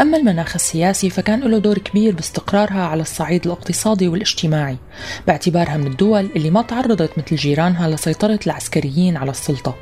أما 0.01 0.17
المناخ 0.17 0.55
السياسي 0.55 1.11
فكان 1.11 1.41
له 1.41 1.59
دور 1.59 1.79
كبير 1.79 2.15
باستقرارها 2.15 2.83
على 2.83 3.03
الصعيد 3.03 3.47
الاقتصادي 3.47 4.09
والاجتماعي 4.09 4.77
باعتبارها 5.27 5.77
من 5.77 5.87
الدول 5.87 6.29
اللي 6.37 6.51
ما 6.51 6.63
تعرضت 6.63 7.19
مثل 7.19 7.37
جيرانها 7.37 7.89
لسيطرة 7.89 8.41
العسكريين 8.47 9.17
على 9.17 9.31
السلطة. 9.31 9.75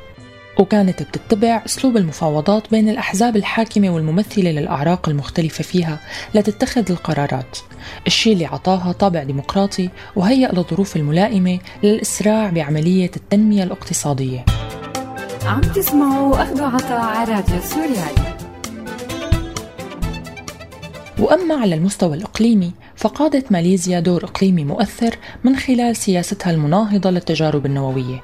وكانت 0.59 1.03
بتتبع 1.03 1.61
أسلوب 1.65 1.97
المفاوضات 1.97 2.71
بين 2.71 2.89
الأحزاب 2.89 3.35
الحاكمة 3.35 3.89
والممثلة 3.89 4.51
للأعراق 4.51 5.09
المختلفة 5.09 5.63
فيها 5.63 5.99
لتتخذ 6.35 6.91
القرارات. 6.91 7.57
الشيء 8.07 8.33
اللي 8.33 8.45
عطاها 8.45 8.91
طابع 8.91 9.23
ديمقراطي 9.23 9.89
وهيأ 10.15 10.51
للظروف 10.51 10.95
الملائمة 10.95 11.59
للإسراع 11.83 12.49
بعملية 12.49 13.11
التنمية 13.15 13.63
الاقتصادية. 13.63 14.45
عم 15.45 15.61
تسمعوا 15.61 16.43
أخذوا 16.43 16.67
عطاء 16.67 17.01
على 17.01 17.33
راديو 17.33 17.59
سوريالي. 17.61 18.33
وأما 21.19 21.55
على 21.55 21.75
المستوى 21.75 22.17
الإقليمي 22.17 22.71
فقادت 22.95 23.51
ماليزيا 23.51 23.99
دور 23.99 24.23
إقليمي 24.23 24.63
مؤثر 24.63 25.15
من 25.43 25.55
خلال 25.55 25.95
سياستها 25.95 26.51
المناهضة 26.51 27.09
للتجارب 27.09 27.65
النووية. 27.65 28.23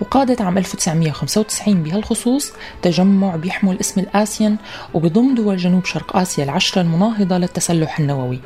وقادت 0.00 0.40
عام 0.40 0.58
1995 0.58 1.82
بهالخصوص 1.82 2.52
تجمع 2.82 3.36
بيحمل 3.36 3.80
اسم 3.80 4.00
الآسيان 4.00 4.56
وبضم 4.94 5.34
دول 5.34 5.56
جنوب 5.56 5.84
شرق 5.84 6.16
آسيا 6.16 6.44
العشرة 6.44 6.82
المناهضة 6.82 7.38
للتسلح 7.38 7.98
النووي 8.00 8.40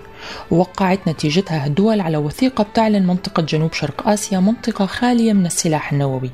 ووقعت 0.51 1.09
نتيجتها 1.09 1.67
الدول 1.67 2.01
على 2.01 2.17
وثيقة 2.17 2.65
بتعلن 2.65 3.07
منطقة 3.07 3.43
جنوب 3.43 3.73
شرق 3.73 4.09
آسيا 4.09 4.41
منطقة 4.41 4.87
خالية 4.87 5.33
من 5.33 5.47
السلاح 5.47 5.93
النووي 5.93 6.31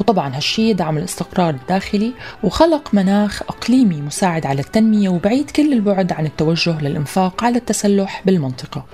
وطبعا 0.00 0.36
هالشي 0.36 0.72
دعم 0.72 0.98
الاستقرار 0.98 1.50
الداخلي 1.50 2.12
وخلق 2.44 2.94
مناخ 2.94 3.42
إقليمي 3.42 4.00
مساعد 4.00 4.46
على 4.46 4.60
التنمية 4.60 5.08
وبعيد 5.08 5.50
كل 5.50 5.72
البعد 5.72 6.12
عن 6.12 6.26
التوجه 6.26 6.80
للإنفاق 6.80 7.44
على 7.44 7.58
التسلح 7.58 8.22
بالمنطقة. 8.26 8.84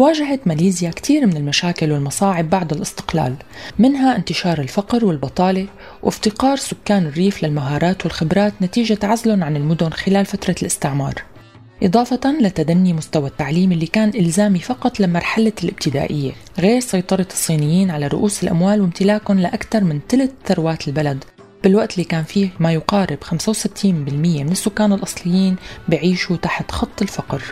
واجهت 0.00 0.46
ماليزيا 0.46 0.90
كثير 0.90 1.26
من 1.26 1.36
المشاكل 1.36 1.92
والمصاعب 1.92 2.50
بعد 2.50 2.72
الاستقلال 2.72 3.34
منها 3.78 4.16
انتشار 4.16 4.58
الفقر 4.58 5.04
والبطالة 5.04 5.66
وافتقار 6.02 6.56
سكان 6.56 7.06
الريف 7.06 7.44
للمهارات 7.44 8.04
والخبرات 8.04 8.52
نتيجة 8.62 8.98
عزلهم 9.02 9.44
عن 9.44 9.56
المدن 9.56 9.90
خلال 9.90 10.26
فترة 10.26 10.54
الاستعمار. 10.62 11.14
إضافة 11.82 12.20
لتدني 12.40 12.92
مستوى 12.92 13.28
التعليم 13.28 13.72
اللي 13.72 13.86
كان 13.86 14.08
إلزامي 14.08 14.58
فقط 14.58 15.00
لمرحلة 15.00 15.52
الابتدائية 15.64 16.32
غير 16.58 16.80
سيطرة 16.80 17.26
الصينيين 17.32 17.90
على 17.90 18.06
رؤوس 18.06 18.42
الأموال 18.42 18.80
وامتلاكهم 18.80 19.38
لأكثر 19.38 19.84
من 19.84 20.00
ثلث 20.08 20.30
ثروات 20.46 20.88
البلد 20.88 21.24
بالوقت 21.64 21.94
اللي 21.94 22.04
كان 22.04 22.24
فيه 22.24 22.48
ما 22.60 22.72
يقارب 22.72 23.18
65% 23.24 23.84
من 23.84 24.48
السكان 24.50 24.92
الأصليين 24.92 25.56
بعيشوا 25.88 26.36
تحت 26.36 26.70
خط 26.70 27.02
الفقر. 27.02 27.42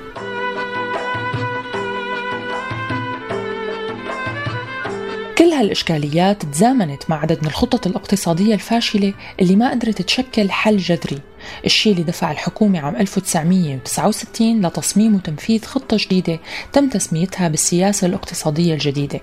كل 5.39 5.45
هالإشكاليات 5.45 6.43
تزامنت 6.43 7.11
مع 7.11 7.21
عدد 7.21 7.39
من 7.43 7.47
الخطط 7.47 7.87
الاقتصادية 7.87 8.55
الفاشلة 8.55 9.15
اللي 9.41 9.57
ما 9.57 9.71
قدرت 9.71 10.03
تشكل 10.03 10.51
حل 10.51 10.77
جذري 10.77 11.19
الشيء 11.65 11.93
اللي 11.93 12.05
دفع 12.05 12.31
الحكومة 12.31 12.81
عام 12.81 12.97
1969 12.97 14.67
لتصميم 14.67 15.15
وتنفيذ 15.15 15.65
خطة 15.65 15.97
جديدة 16.01 16.41
تم 16.73 16.89
تسميتها 16.89 17.49
بالسياسة 17.49 18.07
الاقتصادية 18.07 18.75
الجديدة 18.75 19.21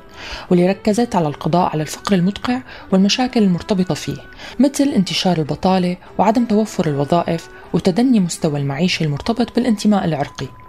واللي 0.49 0.69
ركزت 0.69 1.15
على 1.15 1.27
القضاء 1.27 1.69
على 1.69 1.81
الفقر 1.81 2.15
المدقع 2.15 2.61
والمشاكل 2.91 3.43
المرتبطة 3.43 3.95
فيه 3.95 4.17
مثل 4.59 4.83
انتشار 4.83 5.37
البطالة 5.37 5.97
وعدم 6.17 6.45
توفر 6.45 6.87
الوظائف 6.87 7.49
وتدني 7.73 8.19
مستوى 8.19 8.59
المعيشة 8.59 9.03
المرتبط 9.03 9.55
بالانتماء 9.55 10.05
العرقي. 10.05 10.64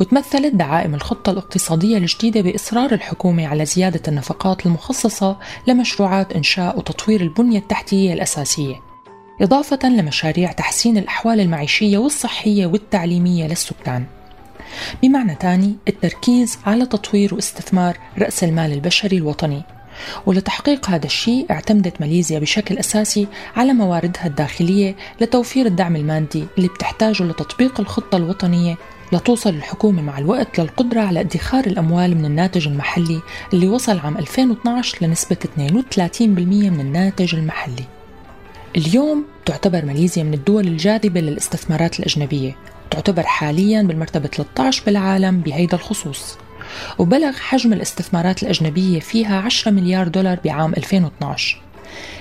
وتمثلت 0.00 0.54
دعائم 0.54 0.94
الخطة 0.94 1.30
الاقتصادية 1.30 1.98
الجديدة 1.98 2.40
بإصرار 2.40 2.92
الحكومة 2.92 3.46
على 3.46 3.64
زيادة 3.64 4.00
النفقات 4.08 4.66
المخصصة 4.66 5.36
لمشروعات 5.66 6.32
إنشاء 6.32 6.78
وتطوير 6.78 7.20
البنية 7.20 7.58
التحتية 7.58 8.12
الأساسية 8.12 8.74
إضافة 9.40 9.78
لمشاريع 9.84 10.52
تحسين 10.52 10.98
الأحوال 10.98 11.40
المعيشية 11.40 11.98
والصحية 11.98 12.66
والتعليمية 12.66 13.46
للسكان. 13.46 14.04
بمعنى 15.02 15.36
ثاني 15.40 15.76
التركيز 15.88 16.58
على 16.66 16.86
تطوير 16.86 17.34
واستثمار 17.34 17.98
رأس 18.18 18.44
المال 18.44 18.72
البشري 18.72 19.16
الوطني. 19.16 19.62
ولتحقيق 20.26 20.90
هذا 20.90 21.06
الشيء 21.06 21.46
اعتمدت 21.50 22.00
ماليزيا 22.00 22.38
بشكل 22.38 22.78
أساسي 22.78 23.26
على 23.56 23.72
مواردها 23.72 24.26
الداخلية 24.26 24.96
لتوفير 25.20 25.66
الدعم 25.66 25.96
المادي 25.96 26.44
اللي 26.58 26.68
بتحتاجه 26.68 27.22
لتطبيق 27.22 27.80
الخطة 27.80 28.16
الوطنية 28.16 28.76
لتوصل 29.12 29.50
الحكومة 29.50 30.02
مع 30.02 30.18
الوقت 30.18 30.60
للقدرة 30.60 31.00
على 31.00 31.20
ادخار 31.20 31.66
الأموال 31.66 32.16
من 32.16 32.24
الناتج 32.24 32.68
المحلي 32.68 33.20
اللي 33.52 33.68
وصل 33.68 33.98
عام 33.98 34.16
2012 34.16 35.06
لنسبة 35.06 35.36
32% 35.36 36.20
من 36.20 36.80
الناتج 36.80 37.34
المحلي. 37.34 37.84
اليوم 38.76 39.24
تعتبر 39.44 39.84
ماليزيا 39.84 40.22
من 40.22 40.34
الدول 40.34 40.66
الجاذبة 40.66 41.20
للاستثمارات 41.20 42.00
الأجنبية. 42.00 42.56
تعتبر 42.90 43.22
حاليا 43.22 43.82
بالمرتبة 43.82 44.28
13 44.28 44.82
بالعالم 44.86 45.40
بهيدا 45.40 45.76
الخصوص. 45.76 46.38
وبلغ 46.98 47.32
حجم 47.32 47.72
الاستثمارات 47.72 48.42
الأجنبية 48.42 49.00
فيها 49.00 49.40
10 49.40 49.70
مليار 49.70 50.08
دولار 50.08 50.38
بعام 50.44 50.72
2012 50.72 51.65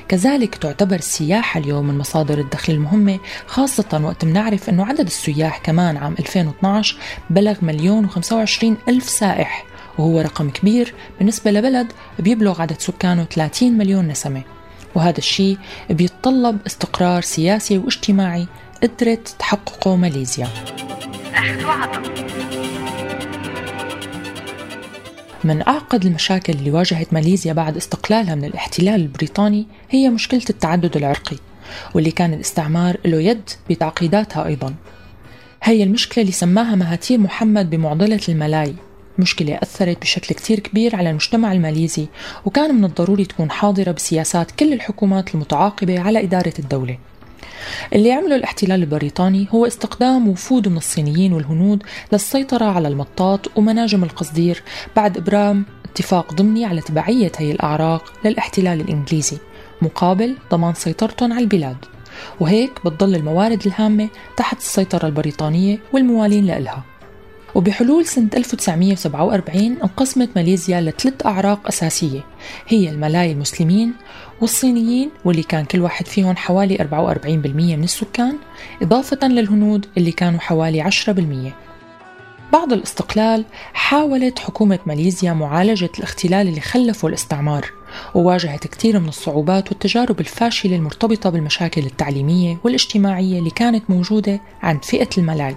كذلك 0.07 0.55
تعتبر 0.55 0.95
السياحة 0.95 1.59
اليوم 1.59 1.87
من 1.87 1.97
مصادر 1.97 2.39
الدخل 2.39 2.73
المهمة 2.73 3.19
خاصة 3.47 4.01
وقت 4.03 4.25
بنعرف 4.25 4.69
أنه 4.69 4.85
عدد 4.85 5.05
السياح 5.05 5.57
كمان 5.57 5.97
عام 5.97 6.15
2012 6.19 6.97
بلغ 7.29 7.55
مليون 7.61 8.09
و25 8.09 8.63
ألف 8.89 9.09
سائح 9.09 9.65
وهو 9.97 10.19
رقم 10.19 10.49
كبير 10.49 10.93
بالنسبة 11.19 11.51
لبلد 11.51 11.87
بيبلغ 12.19 12.61
عدد 12.61 12.79
سكانه 12.79 13.23
30 13.23 13.77
مليون 13.77 14.07
نسمة. 14.07 14.41
وهذا 14.95 15.17
الشيء 15.17 15.57
بيتطلب 15.89 16.57
استقرار 16.67 17.21
سياسي 17.21 17.77
واجتماعي 17.77 18.47
قدرت 18.83 19.35
تحققه 19.39 19.95
ماليزيا. 19.95 20.47
من 25.45 25.67
أعقد 25.67 26.05
المشاكل 26.05 26.53
اللي 26.53 26.71
واجهت 26.71 27.13
ماليزيا 27.13 27.53
بعد 27.53 27.77
استقلالها 27.77 28.35
من 28.35 28.45
الاحتلال 28.45 29.01
البريطاني 29.01 29.67
هي 29.89 30.09
مشكلة 30.09 30.41
التعدد 30.49 30.97
العرقي 30.97 31.37
واللي 31.93 32.11
كان 32.11 32.33
الاستعمار 32.33 32.97
له 33.05 33.21
يد 33.21 33.49
بتعقيداتها 33.69 34.45
أيضا. 34.45 34.73
هي 35.63 35.83
المشكلة 35.83 36.21
اللي 36.21 36.31
سماها 36.31 36.75
مهاتير 36.75 37.17
محمد 37.17 37.69
بمعضلة 37.69 38.19
الملاي 38.29 38.75
مشكلة 39.19 39.55
أثرت 39.55 40.01
بشكل 40.01 40.35
كتير 40.35 40.59
كبير 40.59 40.95
على 40.95 41.09
المجتمع 41.09 41.51
الماليزي 41.51 42.07
وكان 42.45 42.75
من 42.75 42.85
الضروري 42.85 43.25
تكون 43.25 43.51
حاضرة 43.51 43.91
بسياسات 43.91 44.51
كل 44.51 44.73
الحكومات 44.73 45.35
المتعاقبة 45.35 45.99
على 45.99 46.23
إدارة 46.23 46.53
الدولة. 46.59 46.97
اللي 47.93 48.11
عمله 48.11 48.35
الاحتلال 48.35 48.81
البريطاني 48.81 49.47
هو 49.51 49.65
استخدام 49.65 50.27
وفود 50.27 50.67
من 50.67 50.77
الصينيين 50.77 51.33
والهنود 51.33 51.83
للسيطرة 52.13 52.65
على 52.65 52.87
المطاط 52.87 53.57
ومناجم 53.57 54.03
القصدير 54.03 54.63
بعد 54.95 55.17
إبرام 55.17 55.65
اتفاق 55.85 56.33
ضمني 56.33 56.65
على 56.65 56.81
تبعية 56.81 57.31
هي 57.37 57.51
الأعراق 57.51 58.13
للاحتلال 58.25 58.81
الإنجليزي 58.81 59.37
مقابل 59.81 60.35
ضمان 60.51 60.73
سيطرتهم 60.73 61.33
على 61.33 61.41
البلاد. 61.41 61.77
وهيك 62.39 62.71
بتضل 62.85 63.15
الموارد 63.15 63.65
الهامة 63.67 64.09
تحت 64.37 64.57
السيطرة 64.57 65.07
البريطانية 65.07 65.79
والموالين 65.93 66.45
لإلها. 66.45 66.83
وبحلول 67.55 68.05
سنة 68.05 68.29
1947 68.35 69.61
انقسمت 69.63 70.29
ماليزيا 70.35 70.81
لثلاث 70.81 71.25
أعراق 71.25 71.67
أساسية 71.67 72.21
هي 72.67 72.89
الملاي 72.89 73.31
المسلمين 73.31 73.93
والصينيين 74.41 75.09
واللي 75.25 75.43
كان 75.43 75.65
كل 75.65 75.81
واحد 75.81 76.07
فيهم 76.07 76.35
حوالي 76.35 76.77
44% 76.77 77.27
من 77.27 77.83
السكان 77.83 78.37
إضافة 78.81 79.27
للهنود 79.27 79.85
اللي 79.97 80.11
كانوا 80.11 80.39
حوالي 80.39 80.83
10% 80.83 81.65
بعد 82.53 82.73
الاستقلال 82.73 83.45
حاولت 83.73 84.39
حكومة 84.39 84.79
ماليزيا 84.85 85.33
معالجة 85.33 85.89
الاختلال 85.99 86.47
اللي 86.47 86.61
خلفه 86.61 87.07
الاستعمار 87.07 87.71
وواجهت 88.15 88.67
كثير 88.67 88.99
من 88.99 89.07
الصعوبات 89.07 89.69
والتجارب 89.69 90.19
الفاشلة 90.19 90.75
المرتبطة 90.75 91.29
بالمشاكل 91.29 91.85
التعليمية 91.85 92.57
والاجتماعية 92.63 93.39
اللي 93.39 93.49
كانت 93.49 93.89
موجودة 93.89 94.41
عند 94.63 94.85
فئة 94.85 95.09
الملاي. 95.17 95.55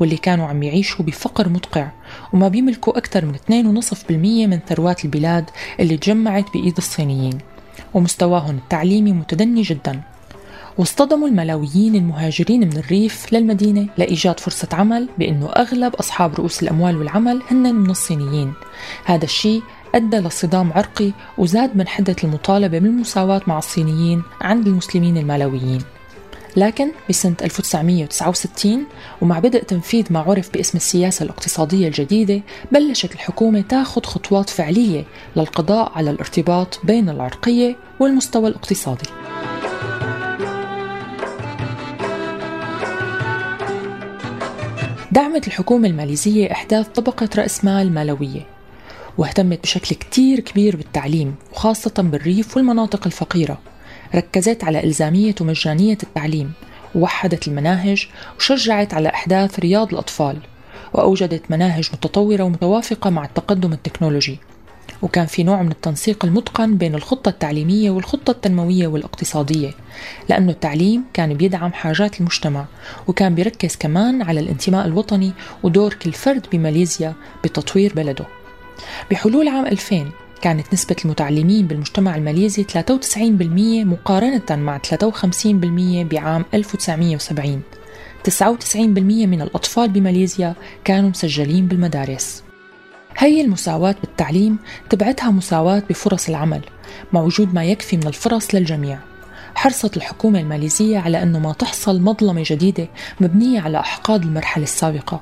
واللي 0.00 0.16
كانوا 0.16 0.46
عم 0.46 0.62
يعيشوا 0.62 1.04
بفقر 1.04 1.48
مدقع 1.48 1.88
وما 2.32 2.48
بيملكوا 2.48 2.98
أكثر 2.98 3.24
من 3.24 3.34
2.5% 3.82 4.10
من 4.10 4.58
ثروات 4.68 5.04
البلاد 5.04 5.50
اللي 5.80 5.96
تجمعت 5.96 6.44
بإيد 6.54 6.76
الصينيين 6.76 7.38
ومستواهم 7.94 8.56
التعليمي 8.56 9.12
متدني 9.12 9.62
جدا. 9.62 10.00
واصطدموا 10.78 11.28
الملاويين 11.28 11.94
المهاجرين 11.94 12.60
من 12.60 12.76
الريف 12.76 13.32
للمدينة 13.32 13.86
لإيجاد 13.98 14.40
فرصة 14.40 14.68
عمل 14.72 15.08
بأنه 15.18 15.46
أغلب 15.46 15.94
أصحاب 15.94 16.34
رؤوس 16.34 16.62
الأموال 16.62 16.96
والعمل 16.96 17.42
هن 17.50 17.74
من 17.74 17.90
الصينيين. 17.90 18.52
هذا 19.04 19.24
الشيء 19.24 19.62
أدى 19.94 20.16
لصدام 20.16 20.72
عرقي 20.72 21.12
وزاد 21.38 21.76
من 21.76 21.88
حدة 21.88 22.16
المطالبة 22.24 22.78
بالمساواة 22.78 23.40
مع 23.46 23.58
الصينيين 23.58 24.22
عند 24.40 24.66
المسلمين 24.66 25.16
الملاويين. 25.16 25.80
لكن 26.58 26.90
بسنة 27.08 27.36
1969 27.42 28.84
ومع 29.22 29.38
بدء 29.38 29.62
تنفيذ 29.62 30.04
ما 30.10 30.20
عرف 30.20 30.52
باسم 30.52 30.78
السياسة 30.78 31.22
الاقتصادية 31.24 31.88
الجديدة 31.88 32.40
بلشت 32.72 33.14
الحكومة 33.14 33.60
تاخذ 33.60 34.02
خطوات 34.02 34.50
فعلية 34.50 35.04
للقضاء 35.36 35.92
على 35.94 36.10
الارتباط 36.10 36.80
بين 36.84 37.08
العرقية 37.08 37.76
والمستوى 38.00 38.48
الاقتصادي. 38.48 39.08
دعمت 45.12 45.46
الحكومة 45.46 45.88
الماليزية 45.88 46.52
إحداث 46.52 46.88
طبقة 46.88 47.28
رأس 47.36 47.64
مال 47.64 47.94
مالوية 47.94 48.46
واهتمت 49.18 49.62
بشكل 49.62 49.96
كتير 49.96 50.40
كبير 50.40 50.76
بالتعليم 50.76 51.34
وخاصة 51.52 51.94
بالريف 51.98 52.56
والمناطق 52.56 53.06
الفقيرة. 53.06 53.58
ركزت 54.14 54.64
على 54.64 54.84
إلزامية 54.84 55.34
ومجانية 55.40 55.98
التعليم 56.02 56.52
ووحدت 56.94 57.48
المناهج 57.48 58.08
وشجعت 58.38 58.94
على 58.94 59.08
إحداث 59.08 59.60
رياض 59.60 59.92
الأطفال 59.92 60.36
وأوجدت 60.92 61.50
مناهج 61.50 61.90
متطورة 61.92 62.42
ومتوافقة 62.42 63.10
مع 63.10 63.24
التقدم 63.24 63.72
التكنولوجي. 63.72 64.38
وكان 65.02 65.26
في 65.26 65.42
نوع 65.42 65.62
من 65.62 65.70
التنسيق 65.70 66.24
المتقن 66.24 66.76
بين 66.76 66.94
الخطة 66.94 67.28
التعليمية 67.28 67.90
والخطة 67.90 68.30
التنموية 68.30 68.86
والاقتصادية 68.86 69.70
لأنه 70.28 70.50
التعليم 70.52 71.04
كان 71.14 71.34
بيدعم 71.34 71.72
حاجات 71.72 72.20
المجتمع 72.20 72.64
وكان 73.06 73.34
بيركز 73.34 73.76
كمان 73.76 74.22
على 74.22 74.40
الانتماء 74.40 74.86
الوطني 74.86 75.32
ودور 75.62 75.94
كل 75.94 76.12
فرد 76.12 76.46
بماليزيا 76.52 77.14
بتطوير 77.44 77.92
بلده. 77.96 78.24
بحلول 79.10 79.48
عام 79.48 79.66
2000 79.66 80.10
كانت 80.42 80.72
نسبة 80.72 80.96
المتعلمين 81.04 81.66
بالمجتمع 81.66 82.16
الماليزي 82.16 82.64
93% 82.64 83.86
مقارنة 83.86 84.42
مع 84.50 84.78
53% 84.78 85.54
بعام 86.10 86.44
1970 86.54 87.62
99% 88.30 88.76
من 89.06 89.42
الأطفال 89.42 89.88
بماليزيا 89.88 90.54
كانوا 90.84 91.10
مسجلين 91.10 91.66
بالمدارس. 91.66 92.42
هي 93.16 93.40
المساواة 93.40 93.94
بالتعليم 94.00 94.58
تبعتها 94.90 95.30
مساواة 95.30 95.82
بفرص 95.90 96.28
العمل 96.28 96.60
مع 97.12 97.20
وجود 97.20 97.54
ما 97.54 97.64
يكفي 97.64 97.96
من 97.96 98.06
الفرص 98.06 98.54
للجميع. 98.54 98.98
حرصت 99.54 99.96
الحكومة 99.96 100.40
الماليزية 100.40 100.98
على 100.98 101.22
أنه 101.22 101.38
ما 101.38 101.52
تحصل 101.52 102.00
مظلمة 102.00 102.42
جديدة 102.46 102.88
مبنية 103.20 103.60
على 103.60 103.80
أحقاد 103.80 104.22
المرحلة 104.22 104.64
السابقة. 104.64 105.20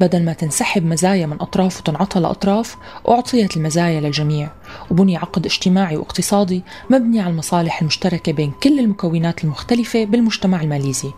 بدل 0.00 0.24
ما 0.24 0.32
تنسحب 0.32 0.86
مزايا 0.86 1.26
من 1.26 1.36
أطراف 1.40 1.80
وتنعطى 1.80 2.20
لأطراف 2.20 2.76
أعطيت 3.08 3.56
المزايا 3.56 4.00
للجميع. 4.00 4.50
وبني 4.90 5.16
عقد 5.16 5.46
اجتماعي 5.46 5.96
واقتصادي 5.96 6.62
مبني 6.90 7.20
على 7.20 7.30
المصالح 7.30 7.80
المشتركة 7.80 8.32
بين 8.32 8.52
كل 8.62 8.78
المكونات 8.78 9.44
المختلفة 9.44 10.04
بالمجتمع 10.04 10.60
الماليزي. 10.60 11.10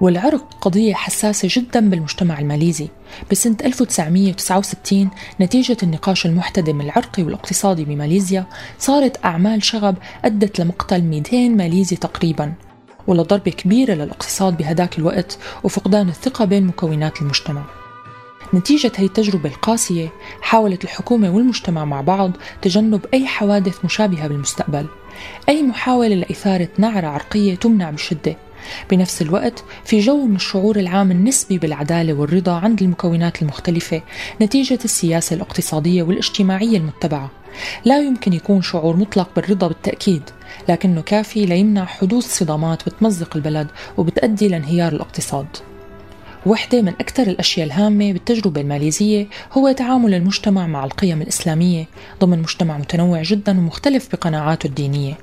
والعرق 0.00 0.54
قضية 0.60 0.94
حساسة 0.94 1.48
جدا 1.50 1.90
بالمجتمع 1.90 2.38
الماليزي. 2.38 2.88
بسنة 3.30 3.56
1969 3.64 5.10
نتيجة 5.40 5.76
النقاش 5.82 6.26
المحتدم 6.26 6.80
العرقي 6.80 7.22
والاقتصادي 7.22 7.84
بماليزيا 7.84 8.46
صارت 8.78 9.24
أعمال 9.24 9.64
شغب 9.64 9.96
أدت 10.24 10.60
لمقتل 10.60 11.02
200 11.02 11.48
ماليزي 11.48 11.96
تقريبا. 11.96 12.52
ولضربة 13.06 13.50
كبيرة 13.50 13.94
للاقتصاد 13.94 14.56
بهداك 14.56 14.98
الوقت 14.98 15.38
وفقدان 15.64 16.08
الثقة 16.08 16.44
بين 16.44 16.66
مكونات 16.66 17.22
المجتمع. 17.22 17.83
نتيجة 18.54 18.92
هي 18.96 19.06
التجربة 19.06 19.48
القاسية 19.48 20.12
حاولت 20.42 20.84
الحكومة 20.84 21.30
والمجتمع 21.30 21.84
مع 21.84 22.00
بعض 22.00 22.32
تجنب 22.62 23.06
أي 23.14 23.26
حوادث 23.26 23.84
مشابهة 23.84 24.28
بالمستقبل 24.28 24.86
أي 25.48 25.62
محاولة 25.62 26.14
لإثارة 26.14 26.68
نعرة 26.78 27.06
عرقية 27.06 27.54
تمنع 27.54 27.90
بشدة. 27.90 28.36
بنفس 28.90 29.22
الوقت 29.22 29.64
في 29.84 30.00
جو 30.00 30.26
من 30.26 30.36
الشعور 30.36 30.76
العام 30.76 31.10
النسبي 31.10 31.58
بالعدالة 31.58 32.12
والرضا 32.12 32.52
عند 32.52 32.82
المكونات 32.82 33.42
المختلفة 33.42 34.02
نتيجة 34.42 34.78
السياسة 34.84 35.36
الاقتصادية 35.36 36.02
والاجتماعية 36.02 36.78
المتبعة. 36.78 37.30
لا 37.84 37.98
يمكن 38.00 38.32
يكون 38.32 38.62
شعور 38.62 38.96
مطلق 38.96 39.28
بالرضا 39.36 39.68
بالتأكيد 39.68 40.22
لكنه 40.68 41.00
كافي 41.00 41.46
ليمنع 41.46 41.84
حدوث 41.84 42.38
صدامات 42.38 42.88
بتمزق 42.88 43.36
البلد 43.36 43.68
وبتأدي 43.96 44.48
لانهيار 44.48 44.92
الاقتصاد. 44.92 45.46
وحدة 46.46 46.82
من 46.82 46.88
أكثر 46.88 47.22
الأشياء 47.22 47.66
الهامة 47.66 48.12
بالتجربة 48.12 48.60
الماليزية 48.60 49.26
هو 49.52 49.72
تعامل 49.72 50.14
المجتمع 50.14 50.66
مع 50.66 50.84
القيم 50.84 51.22
الإسلامية 51.22 51.86
ضمن 52.20 52.38
مجتمع 52.38 52.78
متنوع 52.78 53.22
جدا 53.22 53.58
ومختلف 53.58 54.08
بقناعاته 54.12 54.66
الدينية. 54.66 55.18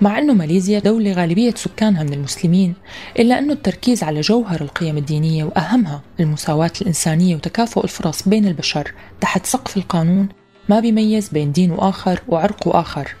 مع 0.00 0.18
أنه 0.18 0.34
ماليزيا 0.34 0.78
دولة 0.78 1.12
غالبية 1.12 1.54
سكانها 1.54 2.02
من 2.02 2.12
المسلمين 2.12 2.74
إلا 3.18 3.38
أنه 3.38 3.52
التركيز 3.52 4.02
على 4.02 4.20
جوهر 4.20 4.60
القيم 4.60 4.96
الدينية 4.96 5.44
وأهمها 5.44 6.02
المساواة 6.20 6.72
الإنسانية 6.82 7.36
وتكافؤ 7.36 7.84
الفرص 7.84 8.28
بين 8.28 8.46
البشر 8.46 8.92
تحت 9.20 9.46
سقف 9.46 9.76
القانون 9.76 10.28
ما 10.68 10.80
بيميز 10.80 11.28
بين 11.28 11.52
دين 11.52 11.70
وآخر 11.70 12.20
وعرق 12.28 12.68
وآخر. 12.68 13.14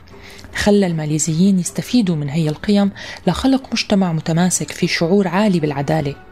خلى 0.54 0.86
الماليزيين 0.86 1.58
يستفيدوا 1.58 2.16
من 2.16 2.28
هي 2.28 2.48
القيم 2.48 2.90
لخلق 3.26 3.62
مجتمع 3.72 4.12
متماسك 4.12 4.70
في 4.70 4.86
شعور 4.86 5.28
عالي 5.28 5.60
بالعدالة. 5.60 6.27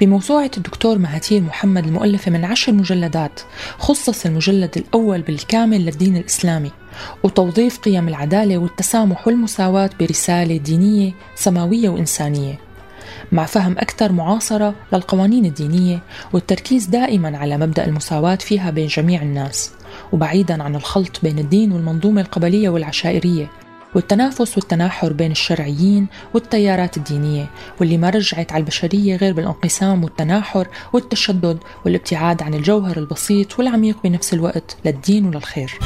بموسوعة 0.00 0.50
الدكتور 0.56 0.98
مهاتير 0.98 1.40
محمد 1.40 1.86
المؤلفة 1.86 2.30
من 2.30 2.44
عشر 2.44 2.72
مجلدات 2.72 3.40
خصص 3.78 4.26
المجلد 4.26 4.70
الأول 4.76 5.22
بالكامل 5.22 5.80
للدين 5.86 6.16
الإسلامي 6.16 6.70
وتوظيف 7.22 7.78
قيم 7.78 8.08
العدالة 8.08 8.58
والتسامح 8.58 9.26
والمساواة 9.26 9.90
برسالة 10.00 10.56
دينية 10.56 11.12
سماوية 11.34 11.88
وإنسانية. 11.88 12.58
مع 13.32 13.44
فهم 13.44 13.72
أكثر 13.78 14.12
معاصرة 14.12 14.74
للقوانين 14.92 15.44
الدينية 15.44 16.02
والتركيز 16.32 16.86
دائما 16.86 17.38
على 17.38 17.58
مبدأ 17.58 17.84
المساواة 17.84 18.34
فيها 18.36 18.70
بين 18.70 18.86
جميع 18.86 19.22
الناس 19.22 19.70
وبعيدا 20.12 20.62
عن 20.62 20.74
الخلط 20.76 21.20
بين 21.22 21.38
الدين 21.38 21.72
والمنظومة 21.72 22.20
القبلية 22.20 22.68
والعشائرية. 22.68 23.50
والتنافس 23.96 24.56
والتناحر 24.56 25.12
بين 25.12 25.30
الشرعيين 25.30 26.06
والتيارات 26.34 26.96
الدينية 26.96 27.50
واللي 27.80 27.98
ما 27.98 28.10
رجعت 28.10 28.52
على 28.52 28.60
البشرية 28.60 29.16
غير 29.16 29.32
بالانقسام 29.32 30.04
والتناحر 30.04 30.68
والتشدد 30.92 31.58
والابتعاد 31.84 32.42
عن 32.42 32.54
الجوهر 32.54 32.96
البسيط 32.96 33.58
والعميق 33.58 34.02
بنفس 34.04 34.34
الوقت 34.34 34.76
للدين 34.84 35.26
وللخير. 35.26 35.78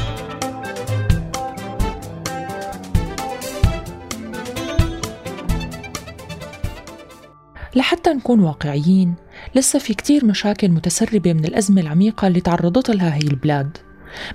لحتى 7.75 8.11
نكون 8.11 8.41
واقعيين 8.41 9.15
لسه 9.55 9.79
في 9.79 9.95
كتير 9.95 10.25
مشاكل 10.25 10.69
متسربة 10.69 11.33
من 11.33 11.45
الأزمة 11.45 11.81
العميقة 11.81 12.27
اللي 12.27 12.41
تعرضت 12.41 12.91
لها 12.91 13.15
هي 13.15 13.29
البلاد. 13.31 13.79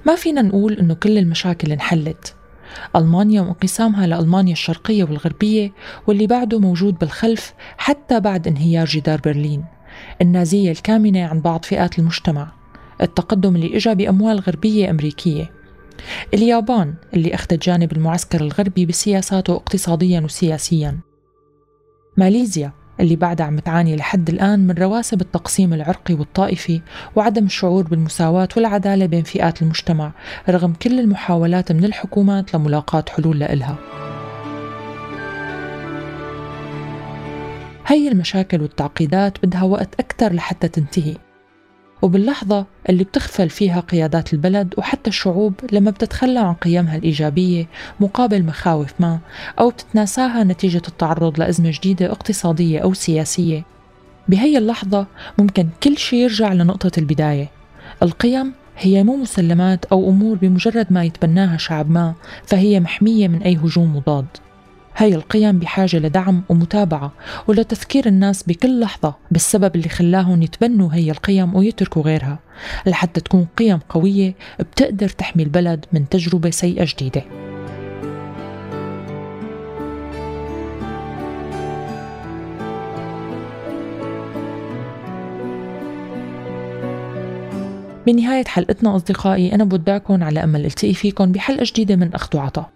ما 0.05 0.15
فينا 0.15 0.41
نقول 0.41 0.73
إنه 0.73 0.93
كل 0.93 1.17
المشاكل 1.17 1.71
انحلت. 1.71 2.34
ألمانيا 2.95 3.41
وانقسامها 3.41 4.07
لألمانيا 4.07 4.53
الشرقية 4.53 5.03
والغربية 5.03 5.71
واللي 6.07 6.27
بعده 6.27 6.59
موجود 6.59 6.99
بالخلف 6.99 7.53
حتى 7.77 8.19
بعد 8.19 8.47
انهيار 8.47 8.85
جدار 8.85 9.21
برلين 9.25 9.65
النازية 10.21 10.71
الكامنة 10.71 11.25
عن 11.25 11.41
بعض 11.41 11.65
فئات 11.65 11.99
المجتمع 11.99 12.51
التقدم 13.01 13.55
اللي 13.55 13.77
إجا 13.77 13.93
بأموال 13.93 14.39
غربية 14.39 14.89
أمريكية. 14.89 15.51
اليابان 16.33 16.93
اللي 17.13 17.35
أخذت 17.35 17.65
جانب 17.65 17.91
المعسكر 17.91 18.41
الغربي 18.41 18.85
بسياساته 18.85 19.55
اقتصاديا 19.55 20.21
وسياسيا. 20.21 20.99
ماليزيا 22.17 22.71
اللي 22.99 23.15
بعدها 23.15 23.45
عم 23.45 23.59
تعاني 23.59 23.95
لحد 23.95 24.29
الآن 24.29 24.67
من 24.67 24.75
رواسب 24.75 25.21
التقسيم 25.21 25.73
العرقي 25.73 26.13
والطائفي 26.13 26.81
وعدم 27.15 27.45
الشعور 27.45 27.83
بالمساواة 27.83 28.49
والعدالة 28.57 29.05
بين 29.05 29.23
فئات 29.23 29.61
المجتمع 29.61 30.11
رغم 30.49 30.73
كل 30.73 30.99
المحاولات 30.99 31.71
من 31.71 31.85
الحكومات 31.85 32.55
لملاقاة 32.55 33.05
حلول 33.09 33.39
لإلها. 33.39 33.75
هي 37.87 38.07
المشاكل 38.07 38.61
والتعقيدات 38.61 39.45
بدها 39.45 39.63
وقت 39.63 39.99
أكثر 39.99 40.33
لحتى 40.33 40.67
تنتهي. 40.67 41.24
وباللحظة 42.01 42.65
اللي 42.89 43.03
بتغفل 43.03 43.49
فيها 43.49 43.79
قيادات 43.79 44.33
البلد 44.33 44.73
وحتى 44.77 45.09
الشعوب 45.09 45.53
لما 45.71 45.91
بتتخلى 45.91 46.39
عن 46.39 46.53
قيمها 46.53 46.97
الإيجابية 46.97 47.67
مقابل 47.99 48.43
مخاوف 48.43 48.93
ما 48.99 49.19
أو 49.59 49.69
بتتناساها 49.69 50.43
نتيجة 50.43 50.81
التعرض 50.87 51.39
لأزمة 51.39 51.71
جديدة 51.71 52.11
اقتصادية 52.11 52.79
أو 52.79 52.93
سياسية. 52.93 53.65
بهي 54.27 54.57
اللحظة 54.57 55.07
ممكن 55.37 55.67
كل 55.83 55.97
شيء 55.97 56.19
يرجع 56.19 56.53
لنقطة 56.53 56.91
البداية. 56.97 57.49
القيم 58.03 58.53
هي 58.77 59.03
مو 59.03 59.15
مسلمات 59.15 59.85
أو 59.85 60.09
أمور 60.09 60.37
بمجرد 60.37 60.87
ما 60.89 61.03
يتبناها 61.03 61.57
شعب 61.57 61.91
ما 61.91 62.13
فهي 62.45 62.79
محمية 62.79 63.27
من 63.27 63.41
أي 63.41 63.55
هجوم 63.55 63.95
مضاد 63.95 64.25
هاي 64.97 65.15
القيم 65.15 65.59
بحاجة 65.59 65.97
لدعم 65.97 66.43
ومتابعة 66.49 67.11
ولتذكير 67.47 68.05
الناس 68.05 68.43
بكل 68.43 68.79
لحظة 68.79 69.15
بالسبب 69.31 69.75
اللي 69.75 69.89
خلاهم 69.89 70.41
يتبنوا 70.41 70.93
هي 70.93 71.11
القيم 71.11 71.55
ويتركوا 71.55 72.01
غيرها. 72.01 72.39
لحتى 72.85 73.21
تكون 73.21 73.47
قيم 73.57 73.79
قوية 73.89 74.35
بتقدر 74.59 75.09
تحمي 75.09 75.43
البلد 75.43 75.85
من 75.93 76.09
تجربة 76.09 76.49
سيئة 76.49 76.85
جديدة. 76.85 77.23
بنهاية 88.07 88.45
حلقتنا 88.45 88.95
أصدقائي 88.95 89.55
أنا 89.55 89.63
بودعكم 89.63 90.23
على 90.23 90.43
أمل 90.43 90.65
ألتقي 90.65 90.93
فيكم 90.93 91.31
بحلقة 91.31 91.63
جديدة 91.63 91.95
من 91.95 92.13
أخذ 92.13 92.37
وعطاء 92.37 92.69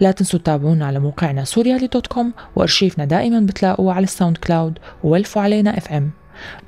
لا 0.00 0.10
تنسوا 0.10 0.38
تتابعونا 0.38 0.86
على 0.86 0.98
موقعنا 1.00 1.44
سوريالي 1.44 1.86
dot 1.86 2.06
com 2.06 2.32
وأرشيفنا 2.56 3.04
دائما 3.04 3.40
بتلاقوه 3.40 3.94
على 3.94 4.04
ال 4.04 4.36
SoundCloud 4.36 4.78
وولفوا 5.04 5.42
علينا 5.42 5.78
FM. 5.78 6.10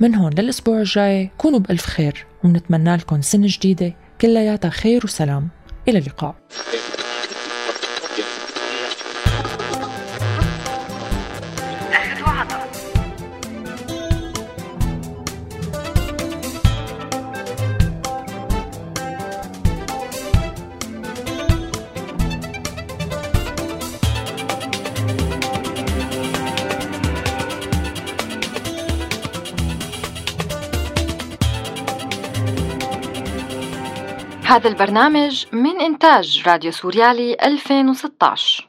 من 0.00 0.14
هون 0.14 0.32
للأسبوع 0.32 0.78
الجاي 0.78 1.30
كونوا 1.38 1.58
بألف 1.58 1.86
خير 1.86 2.26
ونتمنى 2.44 2.96
لكم 2.96 3.22
سنة 3.22 3.46
جديدة 3.50 3.94
كلياتها 4.20 4.68
خير 4.68 5.00
وسلام. 5.04 5.48
إلى 5.88 5.98
اللقاء. 5.98 6.34
هذا 34.56 34.68
البرنامج 34.68 35.44
من 35.52 35.80
إنتاج 35.80 36.42
راديو 36.46 36.72
سوريالي 36.72 37.36
2016 37.42 38.65